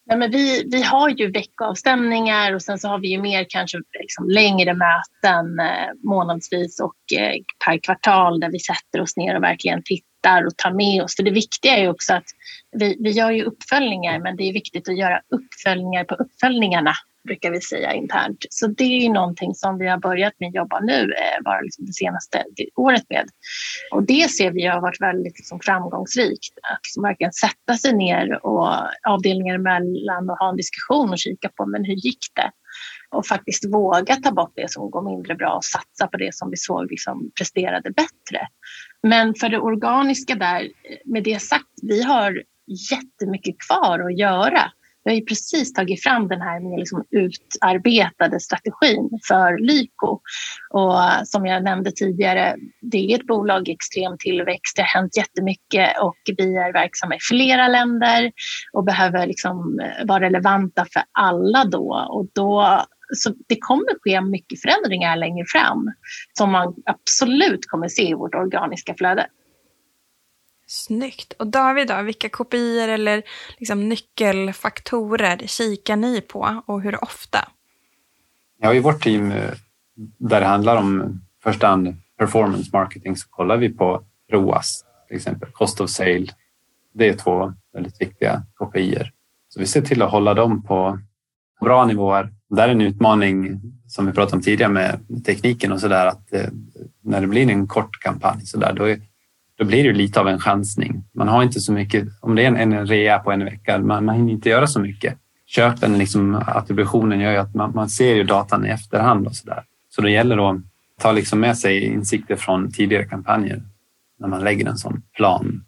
Nej, 0.06 0.18
men 0.18 0.30
vi, 0.30 0.64
vi 0.72 0.82
har 0.82 1.08
ju 1.08 1.30
veckoavstämningar 1.30 2.54
och 2.54 2.62
sen 2.62 2.78
så 2.78 2.88
har 2.88 2.98
vi 2.98 3.08
ju 3.08 3.22
mer 3.22 3.46
kanske 3.48 3.78
liksom 4.00 4.28
längre 4.28 4.74
möten 4.74 5.58
eh, 5.58 6.08
månadsvis 6.08 6.80
och 6.80 7.18
eh, 7.18 7.34
per 7.66 7.78
kvartal 7.78 8.40
där 8.40 8.50
vi 8.50 8.58
sätter 8.58 9.00
oss 9.00 9.16
ner 9.16 9.36
och 9.36 9.42
verkligen 9.42 9.82
tittar 9.84 10.46
och 10.46 10.56
tar 10.56 10.70
med 10.70 11.02
oss. 11.02 11.16
För 11.16 11.22
det 11.22 11.30
viktiga 11.30 11.76
är 11.76 11.82
ju 11.82 11.88
också 11.88 12.14
att 12.14 12.26
vi, 12.78 12.96
vi 13.00 13.10
gör 13.10 13.30
ju 13.30 13.42
uppföljningar 13.42 14.18
men 14.18 14.36
det 14.36 14.42
är 14.42 14.52
viktigt 14.52 14.88
att 14.88 14.98
göra 14.98 15.20
uppföljningar 15.28 16.04
på 16.04 16.14
uppföljningarna 16.14 16.92
brukar 17.24 17.50
vi 17.50 17.60
säga 17.60 17.92
internt. 17.92 18.44
Så 18.50 18.66
det 18.66 18.84
är 18.84 19.00
ju 19.00 19.12
någonting 19.12 19.54
som 19.54 19.78
vi 19.78 19.88
har 19.88 19.98
börjat 19.98 20.32
med 20.38 20.48
att 20.48 20.54
jobba 20.54 20.80
nu, 20.80 21.02
eh, 21.02 21.42
bara 21.44 21.60
liksom 21.60 21.86
det 21.86 21.92
senaste 21.92 22.44
året 22.76 23.04
med. 23.08 23.28
Och 23.92 24.02
det 24.02 24.30
ser 24.30 24.50
vi 24.50 24.66
har 24.66 24.80
varit 24.80 25.00
väldigt 25.00 25.38
liksom 25.38 25.60
framgångsrikt. 25.60 26.58
Att 26.62 26.80
liksom 26.82 27.02
verkligen 27.02 27.32
sätta 27.32 27.76
sig 27.78 27.96
ner 27.96 28.46
och 28.46 28.68
avdelningar 29.08 29.54
emellan 29.54 30.30
och 30.30 30.38
ha 30.38 30.50
en 30.50 30.56
diskussion 30.56 31.10
och 31.10 31.18
kika 31.18 31.48
på 31.48 31.66
men 31.66 31.84
hur 31.84 31.94
gick 31.94 32.26
det? 32.34 32.50
Och 33.10 33.26
faktiskt 33.26 33.64
våga 33.64 34.16
ta 34.16 34.32
bort 34.32 34.52
det 34.56 34.70
som 34.70 34.90
går 34.90 35.02
mindre 35.02 35.34
bra 35.34 35.52
och 35.52 35.64
satsa 35.64 36.06
på 36.06 36.16
det 36.16 36.34
som 36.34 36.50
vi 36.50 36.56
såg 36.56 36.90
liksom 36.90 37.30
presterade 37.38 37.90
bättre. 37.90 38.48
Men 39.02 39.34
för 39.34 39.48
det 39.48 39.58
organiska 39.58 40.34
där, 40.34 40.68
med 41.04 41.24
det 41.24 41.42
sagt, 41.42 41.68
vi 41.82 42.02
har 42.02 42.42
jättemycket 42.90 43.54
kvar 43.58 43.98
att 43.98 44.18
göra. 44.18 44.72
Vi 45.04 45.10
har 45.10 45.16
ju 45.16 45.24
precis 45.24 45.72
tagit 45.72 46.02
fram 46.02 46.28
den 46.28 46.40
här 46.40 46.60
mer 46.60 46.78
liksom 46.78 47.04
utarbetade 47.10 48.40
strategin 48.40 49.10
för 49.28 49.58
Lyko. 49.58 50.20
Och 50.70 51.02
eh, 51.02 51.22
som 51.24 51.46
jag 51.46 51.64
nämnde 51.64 51.92
tidigare, 51.92 52.56
det 52.80 53.12
är 53.12 53.18
ett 53.18 53.26
bolag 53.26 53.68
i 53.68 53.72
extrem 53.72 54.18
tillväxt. 54.18 54.76
Det 54.76 54.82
har 54.82 55.00
hänt 55.00 55.16
jättemycket 55.16 56.00
och 56.00 56.16
vi 56.36 56.56
är 56.56 56.72
verksamma 56.72 57.14
i 57.14 57.18
flera 57.30 57.68
länder 57.68 58.32
och 58.72 58.84
behöver 58.84 59.26
liksom 59.26 59.80
eh, 59.80 60.06
vara 60.06 60.20
relevanta 60.20 60.86
för 60.92 61.02
alla 61.12 61.64
då. 61.64 62.06
Och 62.08 62.26
då 62.32 62.84
så 63.14 63.34
det 63.48 63.56
kommer 63.60 64.00
ske 64.00 64.20
mycket 64.20 64.60
förändringar 64.60 65.16
längre 65.16 65.44
fram 65.48 65.92
som 66.38 66.52
man 66.52 66.74
absolut 66.86 67.66
kommer 67.66 67.88
se 67.88 68.08
i 68.08 68.14
vårt 68.14 68.34
organiska 68.34 68.94
flöde. 68.94 69.26
Snyggt. 70.66 71.32
Och 71.32 71.46
David, 71.46 71.88
då, 71.88 72.02
vilka 72.02 72.28
kopior 72.28 72.88
eller 72.88 73.22
liksom 73.58 73.88
nyckelfaktorer 73.88 75.38
kikar 75.46 75.96
ni 75.96 76.20
på 76.20 76.62
och 76.66 76.82
hur 76.82 77.04
ofta? 77.04 77.48
Ja, 78.60 78.74
I 78.74 78.80
vårt 78.80 79.02
team 79.02 79.32
eh, 79.32 79.50
där 80.18 80.40
det 80.40 80.46
handlar 80.46 80.76
om 80.76 81.20
första 81.42 81.66
hand 81.66 81.96
performance 82.18 82.70
marketing 82.72 83.16
så 83.16 83.28
kollar 83.28 83.56
vi 83.56 83.68
på 83.68 84.04
ROAS, 84.32 84.84
till 85.08 85.16
exempel 85.16 85.50
cost 85.50 85.80
of 85.80 85.90
sale. 85.90 86.26
Det 86.94 87.08
är 87.08 87.14
två 87.14 87.54
väldigt 87.72 88.00
viktiga 88.00 88.42
kopior. 88.54 89.10
Så 89.48 89.60
vi 89.60 89.66
ser 89.66 89.82
till 89.82 90.02
att 90.02 90.10
hålla 90.10 90.34
dem 90.34 90.62
på 90.62 90.98
bra 91.60 91.84
nivåer. 91.84 92.32
Det 92.48 92.62
är 92.62 92.68
en 92.68 92.80
utmaning 92.80 93.60
som 93.86 94.06
vi 94.06 94.12
pratade 94.12 94.36
om 94.36 94.42
tidigare 94.42 94.72
med 94.72 95.00
tekniken 95.26 95.72
och 95.72 95.80
så 95.80 95.88
där 95.88 96.06
att 96.06 96.32
eh, 96.32 96.48
när 97.02 97.20
det 97.20 97.26
blir 97.26 97.50
en 97.50 97.66
kort 97.66 98.00
kampanj 98.00 98.46
så 98.46 98.58
där, 98.58 98.72
då 98.72 98.88
är 98.88 99.00
då 99.58 99.64
blir 99.64 99.84
det 99.84 99.92
lite 99.92 100.20
av 100.20 100.28
en 100.28 100.38
chansning. 100.40 101.04
Man 101.12 101.28
har 101.28 101.42
inte 101.42 101.60
så 101.60 101.72
mycket, 101.72 102.08
om 102.20 102.34
det 102.34 102.42
är 102.42 102.46
en, 102.46 102.72
en 102.72 102.86
rea 102.86 103.18
på 103.18 103.32
en 103.32 103.44
vecka, 103.44 103.78
man, 103.78 104.04
man 104.04 104.16
hinner 104.16 104.32
inte 104.32 104.48
göra 104.48 104.66
så 104.66 104.80
mycket. 104.80 105.18
Köpen, 105.46 105.98
liksom, 105.98 106.34
attributionen 106.34 107.20
gör 107.20 107.32
ju 107.32 107.38
att 107.38 107.54
man, 107.54 107.72
man 107.74 107.88
ser 107.88 108.14
ju 108.14 108.24
datan 108.24 108.66
i 108.66 108.68
efterhand 108.68 109.26
och 109.26 109.36
så 109.36 109.46
där. 109.46 109.62
Så 109.90 110.02
det 110.02 110.10
gäller 110.10 110.50
att 110.50 110.56
ta 111.00 111.12
liksom 111.12 111.40
med 111.40 111.58
sig 111.58 111.84
insikter 111.84 112.36
från 112.36 112.72
tidigare 112.72 113.04
kampanjer 113.04 113.62
när 114.20 114.28
man 114.28 114.44
lägger 114.44 114.68
en 114.68 114.78
sån 114.78 115.02
plan. 115.16 115.64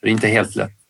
För 0.00 0.06
det 0.06 0.10
är 0.10 0.12
inte 0.12 0.28
helt 0.28 0.56
lätt 0.56 0.81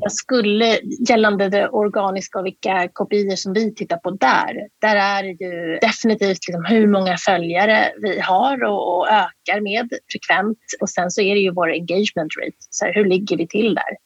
jag 0.00 0.12
skulle, 0.12 0.78
gällande 1.08 1.48
det 1.48 1.68
organiska 1.68 2.38
och 2.38 2.46
vilka 2.46 2.88
kopior 2.92 3.36
som 3.36 3.52
vi 3.52 3.74
tittar 3.74 3.96
på 3.96 4.10
där, 4.10 4.68
där 4.80 4.96
är 4.96 5.22
det 5.22 5.44
ju 5.44 5.78
definitivt 5.80 6.48
liksom 6.48 6.64
hur 6.64 6.86
många 6.86 7.16
följare 7.16 7.92
vi 8.02 8.20
har 8.20 8.64
och, 8.64 8.98
och, 8.98 9.08
ökar 9.08 9.60
med 9.60 9.88
frekvent. 10.12 10.58
Och 10.80 10.90
sen 10.90 11.10
så 11.10 11.20
är 11.20 11.34
det 11.34 11.40
ju 11.40 11.50
vår 11.50 11.68
engagement 11.68 12.32
rate, 12.42 12.56
så 12.70 12.84
här, 12.84 12.94
hur 12.94 13.04
ligger 13.04 13.36
vi 13.36 13.48
till 13.48 13.74
där? 13.74 13.96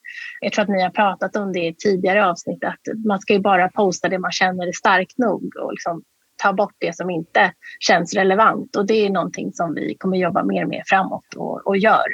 Jag 0.41 0.53
tror 0.53 0.63
att 0.63 0.69
ni 0.69 0.81
har 0.81 0.89
pratat 0.89 1.35
om 1.35 1.53
det 1.53 1.67
i 1.67 1.75
tidigare 1.75 2.25
avsnitt, 2.25 2.63
att 2.63 3.05
man 3.05 3.19
ska 3.19 3.33
ju 3.33 3.39
bara 3.39 3.69
posta 3.69 4.09
det 4.09 4.19
man 4.19 4.31
känner 4.31 4.67
är 4.67 4.71
starkt 4.71 5.17
nog 5.17 5.55
och 5.63 5.73
liksom 5.73 6.03
ta 6.43 6.53
bort 6.53 6.75
det 6.79 6.95
som 6.95 7.09
inte 7.09 7.53
känns 7.79 8.13
relevant. 8.13 8.75
Och 8.75 8.85
det 8.85 9.05
är 9.05 9.09
någonting 9.09 9.53
som 9.53 9.73
vi 9.73 9.95
kommer 9.99 10.17
jobba 10.17 10.43
mer 10.43 10.65
med 10.65 10.83
framåt 10.85 11.33
och, 11.35 11.67
och 11.67 11.77
gör 11.77 12.07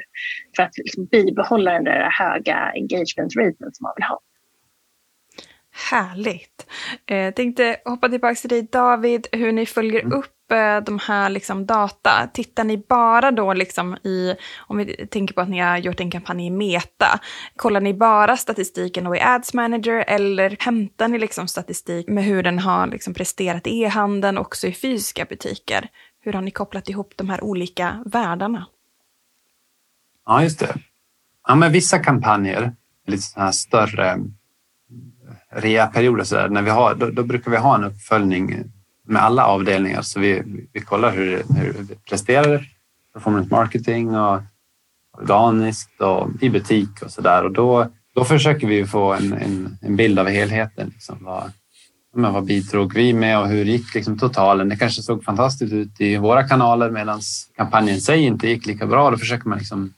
för 0.55 0.63
att 0.63 0.77
liksom 0.77 1.05
bibehålla 1.05 1.71
den 1.71 1.83
där 1.83 2.09
höga 2.11 2.55
engagement 2.55 3.35
raten 3.35 3.69
som 3.73 3.83
man 3.83 3.93
vill 3.95 4.05
ha. 4.05 4.19
Härligt. 5.79 6.67
Jag 7.05 7.27
eh, 7.27 7.33
tänkte 7.33 7.77
hoppa 7.85 8.09
tillbaka 8.09 8.35
till 8.35 8.49
dig 8.49 8.67
David, 8.71 9.27
hur 9.31 9.51
ni 9.51 9.65
följer 9.65 9.99
mm. 9.99 10.19
upp 10.19 10.51
eh, 10.51 10.77
de 10.85 10.99
här 10.99 11.29
liksom, 11.29 11.65
data. 11.65 12.29
Tittar 12.33 12.63
ni 12.63 12.85
bara 12.89 13.31
då 13.31 13.53
liksom 13.53 13.95
i, 13.95 14.35
om 14.57 14.77
vi 14.77 15.07
tänker 15.07 15.33
på 15.33 15.41
att 15.41 15.49
ni 15.49 15.59
har 15.59 15.77
gjort 15.77 15.99
en 15.99 16.11
kampanj 16.11 16.45
i 16.45 16.49
Meta, 16.49 17.19
kollar 17.55 17.81
ni 17.81 17.93
bara 17.93 18.37
statistiken 18.37 19.03
då 19.03 19.15
i 19.15 19.21
Ads 19.21 19.53
Manager 19.53 20.03
eller 20.07 20.57
hämtar 20.59 21.07
ni 21.07 21.19
liksom 21.19 21.47
statistik 21.47 22.07
med 22.07 22.23
hur 22.23 22.43
den 22.43 22.59
har 22.59 22.87
liksom 22.87 23.13
presterat 23.13 23.67
i 23.67 23.81
e-handeln 23.81 24.37
också 24.37 24.67
i 24.67 24.73
fysiska 24.73 25.25
butiker? 25.25 25.89
Hur 26.21 26.33
har 26.33 26.41
ni 26.41 26.51
kopplat 26.51 26.89
ihop 26.89 27.13
de 27.15 27.29
här 27.29 27.43
olika 27.43 28.03
världarna? 28.05 28.65
Ja, 30.25 30.43
just 30.43 30.59
det. 30.59 30.75
Ja, 31.47 31.55
men 31.55 31.71
vissa 31.71 31.99
kampanjer, 31.99 32.75
lite 33.07 33.23
sådana 33.23 33.45
här 33.45 33.51
större 33.51 34.17
reaperioder 35.51 36.23
så 36.23 36.35
där, 36.35 36.49
när 36.49 36.61
vi 36.61 36.69
har, 36.69 36.95
då, 36.95 37.09
då, 37.09 37.23
brukar 37.23 37.51
vi 37.51 37.57
ha 37.57 37.75
en 37.75 37.83
uppföljning 37.83 38.63
med 39.07 39.21
alla 39.21 39.45
avdelningar 39.45 40.01
så 40.01 40.19
vi, 40.19 40.43
vi 40.73 40.81
kollar 40.81 41.11
hur, 41.11 41.43
hur 41.57 41.73
vi 41.79 41.95
presterar 41.95 42.65
performance 43.13 43.49
marketing 43.51 44.15
och 44.15 44.41
organiskt 45.17 46.01
och 46.01 46.29
i 46.41 46.49
butik 46.49 47.01
och 47.01 47.11
så 47.11 47.21
där 47.21 47.43
och 47.43 47.51
då, 47.51 47.87
då 48.15 48.25
försöker 48.25 48.67
vi 48.67 48.85
få 48.85 49.13
en, 49.13 49.33
en, 49.33 49.77
en 49.81 49.95
bild 49.95 50.19
av 50.19 50.27
helheten. 50.27 50.91
Liksom, 50.93 51.17
vad, 51.21 51.51
men 52.15 52.33
vad 52.33 52.45
bidrog 52.45 52.93
vi 52.93 53.13
med 53.13 53.39
och 53.39 53.47
hur 53.47 53.65
gick 53.65 53.95
liksom 53.95 54.19
totalen? 54.19 54.69
Det 54.69 54.75
kanske 54.75 55.01
såg 55.01 55.23
fantastiskt 55.23 55.73
ut 55.73 56.01
i 56.01 56.17
våra 56.17 56.47
kanaler 56.47 56.89
medan 56.89 57.21
kampanjen 57.55 57.97
i 57.97 58.01
sig 58.01 58.21
inte 58.21 58.47
gick 58.47 58.65
lika 58.65 58.87
bra. 58.87 59.11
Då 59.11 59.17
försöker 59.17 59.49
man 59.49 59.57
liksom, 59.57 59.93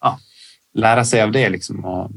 ja, 0.00 0.18
lära 0.74 1.04
sig 1.04 1.22
av 1.22 1.32
det 1.32 1.48
liksom, 1.48 1.84
och 1.84 2.10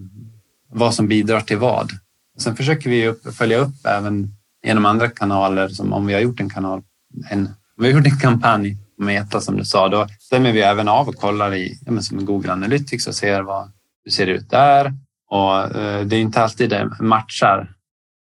vad 0.69 0.93
som 0.93 1.07
bidrar 1.07 1.41
till 1.41 1.57
vad. 1.57 1.91
Sen 2.39 2.55
försöker 2.55 2.89
vi 2.89 3.07
upp, 3.07 3.35
följa 3.35 3.57
upp 3.57 3.85
även 3.85 4.27
genom 4.63 4.85
andra 4.85 5.09
kanaler 5.09 5.67
som 5.67 5.93
om 5.93 6.05
vi 6.05 6.13
har 6.13 6.21
gjort 6.21 6.39
en 6.39 6.49
kanal, 6.49 6.81
en, 7.29 7.45
om 7.47 7.83
vi 7.83 7.91
har 7.91 7.99
gjort 7.99 8.07
en 8.07 8.19
kampanj 8.19 8.77
Meta 8.97 9.41
som 9.41 9.57
du 9.57 9.65
sa, 9.65 9.89
då 9.89 10.07
stämmer 10.19 10.51
vi 10.51 10.61
även 10.61 10.87
av 10.87 11.09
och 11.09 11.15
kollar 11.15 11.53
i 11.53 11.79
ja, 11.85 12.01
som 12.01 12.25
Google 12.25 12.51
Analytics 12.51 13.07
och 13.07 13.15
ser 13.15 13.41
vad, 13.41 13.71
hur 14.03 14.11
ser 14.11 14.25
det 14.25 14.31
ut 14.31 14.49
där. 14.49 14.93
Och 15.29 15.75
eh, 15.77 16.05
det 16.05 16.15
är 16.15 16.21
inte 16.21 16.41
alltid 16.41 16.69
det 16.69 16.91
matchar 16.99 17.75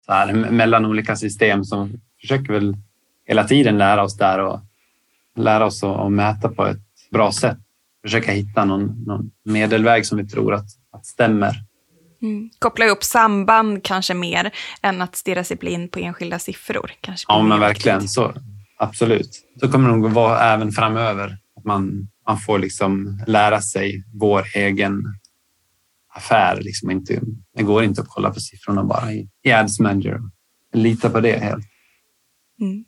så 0.06 0.12
här, 0.12 0.32
mellan 0.32 0.86
olika 0.86 1.16
system 1.16 1.64
som 1.64 1.92
försöker 2.20 2.52
väl 2.52 2.76
hela 3.26 3.44
tiden 3.44 3.78
lära 3.78 4.02
oss 4.02 4.16
där 4.16 4.38
och 4.38 4.60
lära 5.36 5.66
oss 5.66 5.84
att 5.84 6.12
mäta 6.12 6.48
på 6.48 6.66
ett 6.66 7.10
bra 7.10 7.32
sätt. 7.32 7.58
Försöka 8.02 8.32
hitta 8.32 8.64
någon, 8.64 9.04
någon 9.06 9.30
medelväg 9.44 10.06
som 10.06 10.18
vi 10.18 10.28
tror 10.28 10.54
att, 10.54 10.66
att 10.92 11.06
stämmer 11.06 11.56
Mm. 12.24 12.50
Koppla 12.58 12.86
upp 12.86 13.04
samband 13.04 13.82
kanske 13.82 14.14
mer 14.14 14.50
än 14.82 15.02
att 15.02 15.16
stirra 15.16 15.44
sig 15.44 15.56
blind 15.56 15.92
på 15.92 15.98
enskilda 15.98 16.38
siffror. 16.38 16.92
Kanske 17.00 17.26
ja, 17.28 17.42
men 17.42 17.60
verkligen. 17.60 18.08
Så, 18.08 18.34
absolut. 18.78 19.30
Så 19.60 19.72
kommer 19.72 19.90
det 19.90 19.96
nog 19.96 20.10
vara 20.10 20.40
även 20.40 20.72
framöver. 20.72 21.38
Att 21.56 21.64
man, 21.64 22.08
man 22.26 22.38
får 22.38 22.58
liksom 22.58 23.22
lära 23.26 23.60
sig 23.60 24.04
vår 24.14 24.44
egen 24.54 25.02
affär. 26.14 26.60
Liksom 26.60 26.90
inte, 26.90 27.20
det 27.56 27.62
går 27.62 27.84
inte 27.84 28.00
att 28.00 28.08
kolla 28.08 28.30
på 28.30 28.40
siffrorna 28.40 28.84
bara 28.84 29.12
i, 29.12 29.28
i 29.42 29.52
Ads 29.52 29.80
Manager. 29.80 30.20
Lita 30.72 31.10
på 31.10 31.20
det 31.20 31.38
helt. 31.38 31.64
Mm. 32.60 32.84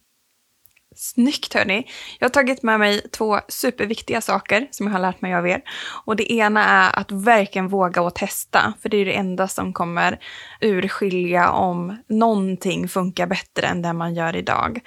Snyggt 0.97 1.55
hörni! 1.55 1.87
Jag 2.19 2.25
har 2.25 2.31
tagit 2.31 2.63
med 2.63 2.81
mig 2.81 3.01
två 3.11 3.41
superviktiga 3.49 4.21
saker 4.21 4.69
som 4.71 4.87
jag 4.87 4.93
har 4.93 5.01
lärt 5.01 5.21
mig 5.21 5.35
av 5.35 5.49
er. 5.49 5.63
Och 6.05 6.17
det 6.17 6.33
ena 6.33 6.65
är 6.65 6.99
att 7.01 7.13
verkligen 7.13 7.69
våga 7.69 8.03
och 8.03 8.15
testa, 8.15 8.73
för 8.83 8.89
det 8.89 8.97
är 8.97 9.05
det 9.05 9.17
enda 9.17 9.49
som 9.49 9.73
kommer 9.73 10.19
urskilja 10.61 11.51
om 11.51 11.97
någonting 12.09 12.89
funkar 12.89 13.27
bättre 13.27 13.67
än 13.67 13.83
det 13.83 13.93
man 13.93 14.15
gör 14.15 14.37
idag. 14.37 14.81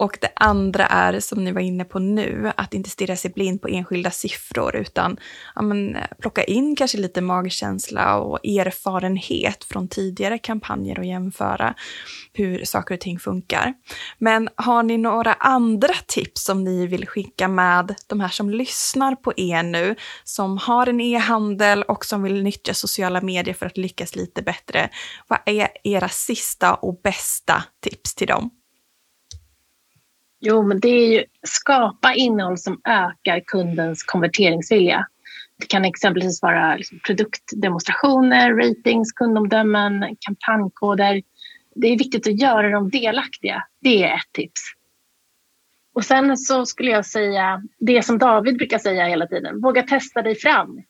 Och 0.00 0.18
det 0.20 0.32
andra 0.36 0.86
är, 0.86 1.20
som 1.20 1.44
ni 1.44 1.52
var 1.52 1.60
inne 1.60 1.84
på 1.84 1.98
nu, 1.98 2.52
att 2.56 2.74
inte 2.74 2.90
stirra 2.90 3.16
sig 3.16 3.30
blind 3.30 3.62
på 3.62 3.68
enskilda 3.68 4.10
siffror 4.10 4.76
utan 4.76 5.16
ja, 5.54 5.62
men, 5.62 5.96
plocka 6.20 6.44
in 6.44 6.76
kanske 6.76 6.98
lite 6.98 7.20
magkänsla 7.20 8.18
och 8.18 8.46
erfarenhet 8.46 9.64
från 9.64 9.88
tidigare 9.88 10.38
kampanjer 10.38 10.98
och 10.98 11.04
jämföra 11.04 11.74
hur 12.32 12.64
saker 12.64 12.94
och 12.94 13.00
ting 13.00 13.18
funkar. 13.18 13.74
Men 14.18 14.48
har 14.56 14.82
ni 14.82 14.98
några 14.98 15.32
andra 15.32 15.94
tips 16.06 16.44
som 16.44 16.64
ni 16.64 16.86
vill 16.86 17.06
skicka 17.06 17.48
med 17.48 17.94
de 18.06 18.20
här 18.20 18.28
som 18.28 18.50
lyssnar 18.50 19.14
på 19.14 19.32
er 19.36 19.62
nu, 19.62 19.96
som 20.24 20.58
har 20.58 20.86
en 20.86 21.00
e-handel 21.00 21.82
och 21.82 22.04
som 22.04 22.22
vill 22.22 22.42
nyttja 22.42 22.74
sociala 22.74 23.20
medier 23.20 23.54
för 23.54 23.66
att 23.66 23.76
lyckas 23.76 24.16
lite 24.16 24.42
bättre? 24.42 24.88
Vad 25.28 25.38
är 25.46 25.68
era 25.84 26.08
sista 26.08 26.74
och 26.74 27.00
bästa 27.02 27.64
tips 27.82 28.14
till 28.14 28.26
dem? 28.26 28.50
Jo, 30.40 30.62
men 30.62 30.80
det 30.80 30.88
är 30.88 31.12
ju 31.12 31.24
skapa 31.42 32.14
innehåll 32.14 32.58
som 32.58 32.80
ökar 32.84 33.40
kundens 33.46 34.02
konverteringsvilja. 34.02 35.06
Det 35.58 35.66
kan 35.66 35.84
exempelvis 35.84 36.42
vara 36.42 36.76
liksom 36.76 37.00
produktdemonstrationer, 37.06 38.54
ratings, 38.54 39.12
kundomdömen, 39.12 40.16
kampanjkoder. 40.20 41.22
Det 41.74 41.86
är 41.86 41.98
viktigt 41.98 42.26
att 42.26 42.40
göra 42.40 42.70
dem 42.70 42.90
delaktiga. 42.90 43.64
Det 43.80 44.04
är 44.04 44.14
ett 44.14 44.32
tips. 44.32 44.60
Och 45.94 46.04
sen 46.04 46.36
så 46.36 46.66
skulle 46.66 46.90
jag 46.90 47.06
säga 47.06 47.62
det 47.78 48.02
som 48.02 48.18
David 48.18 48.56
brukar 48.56 48.78
säga 48.78 49.04
hela 49.04 49.26
tiden. 49.26 49.60
Våga 49.60 49.82
testa 49.82 50.22
dig 50.22 50.34
fram. 50.34 50.82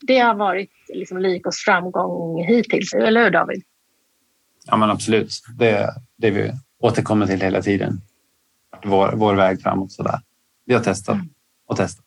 Det 0.00 0.18
har 0.18 0.34
varit 0.34 0.70
liksom 0.88 1.18
Likos 1.18 1.64
framgång 1.64 2.44
hittills, 2.44 2.94
eller 2.94 3.24
hur 3.24 3.30
David? 3.30 3.62
Ja, 4.66 4.76
men 4.76 4.90
absolut. 4.90 5.30
Det, 5.58 5.90
det 6.16 6.30
vi 6.30 6.52
återkommer 6.78 7.26
till 7.26 7.40
hela 7.40 7.62
tiden 7.62 8.00
vår, 8.84 9.12
vår 9.16 9.34
väg 9.34 9.62
framåt. 9.62 9.92
Sådär. 9.92 10.20
Vi 10.64 10.74
har 10.74 10.80
testat 10.80 11.14
mm. 11.14 11.28
och 11.66 11.76
testat. 11.76 12.04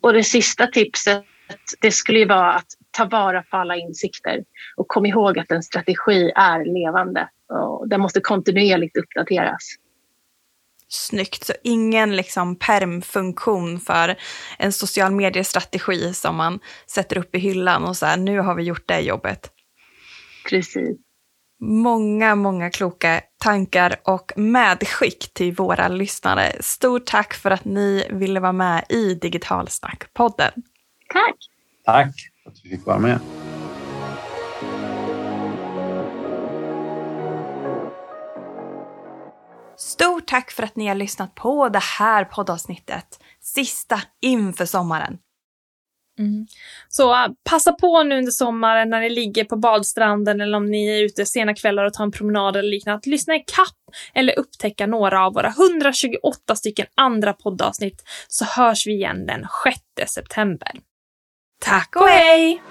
Och 0.00 0.12
det 0.12 0.24
sista 0.24 0.66
tipset 0.66 1.24
det 1.80 1.92
skulle 1.92 2.18
ju 2.18 2.26
vara 2.26 2.52
att 2.52 2.66
ta 2.90 3.04
vara 3.04 3.42
på 3.42 3.56
alla 3.56 3.76
insikter 3.76 4.44
och 4.76 4.88
kom 4.88 5.06
ihåg 5.06 5.38
att 5.38 5.50
en 5.50 5.62
strategi 5.62 6.32
är 6.34 6.64
levande 6.64 7.28
och 7.48 7.88
den 7.88 8.00
måste 8.00 8.20
kontinuerligt 8.20 8.96
uppdateras. 8.96 9.74
Snyggt, 10.88 11.44
så 11.44 11.52
ingen 11.62 12.16
liksom 12.16 12.58
permfunktion 12.58 13.80
för 13.80 14.16
en 14.58 14.72
social 14.72 15.12
medier-strategi 15.12 16.14
som 16.14 16.36
man 16.36 16.60
sätter 16.90 17.18
upp 17.18 17.34
i 17.34 17.38
hyllan 17.38 17.84
och 17.84 17.96
så 17.96 18.06
här, 18.06 18.16
nu 18.16 18.38
har 18.38 18.54
vi 18.54 18.62
gjort 18.62 18.88
det 18.88 19.00
jobbet. 19.00 19.50
Precis 20.48 21.05
många, 21.60 22.34
många 22.34 22.70
kloka 22.70 23.20
tankar 23.38 23.96
och 24.04 24.32
medskick 24.36 25.34
till 25.34 25.54
våra 25.54 25.88
lyssnare. 25.88 26.52
Stort 26.60 27.06
tack 27.06 27.34
för 27.34 27.50
att 27.50 27.64
ni 27.64 28.06
ville 28.10 28.40
vara 28.40 28.52
med 28.52 28.84
i 28.88 29.14
Digitalsnack-podden. 29.14 30.52
Tack! 31.12 31.36
Tack 31.84 32.14
för 32.42 32.50
att 32.50 32.56
vi 32.64 32.70
fick 32.70 32.86
vara 32.86 32.98
med. 32.98 33.20
Stort 39.76 40.26
tack 40.26 40.50
för 40.50 40.62
att 40.62 40.76
ni 40.76 40.86
har 40.86 40.94
lyssnat 40.94 41.34
på 41.34 41.68
det 41.68 41.82
här 41.98 42.24
poddavsnittet. 42.24 43.20
Sista 43.40 44.02
inför 44.20 44.66
sommaren. 44.66 45.18
Mm. 46.18 46.46
Så 46.88 47.12
uh, 47.12 47.28
passa 47.50 47.72
på 47.72 48.02
nu 48.02 48.18
under 48.18 48.32
sommaren 48.32 48.90
när 48.90 49.00
ni 49.00 49.10
ligger 49.10 49.44
på 49.44 49.56
badstranden 49.56 50.40
eller 50.40 50.56
om 50.56 50.66
ni 50.66 50.86
är 50.86 51.02
ute 51.02 51.26
sena 51.26 51.54
kvällar 51.54 51.84
och 51.84 51.92
tar 51.92 52.04
en 52.04 52.12
promenad 52.12 52.56
eller 52.56 52.70
liknande, 52.70 52.98
att 52.98 53.06
lyssna 53.06 53.34
i 53.34 53.44
kapp 53.46 53.96
eller 54.14 54.38
upptäcka 54.38 54.86
några 54.86 55.26
av 55.26 55.34
våra 55.34 55.48
128 55.48 56.56
stycken 56.56 56.86
andra 56.94 57.32
poddavsnitt 57.32 58.02
så 58.28 58.44
hörs 58.44 58.86
vi 58.86 58.92
igen 58.92 59.26
den 59.26 59.46
6 59.98 60.12
september. 60.12 60.70
Tack 61.60 61.96
och 61.96 62.08
hej! 62.08 62.62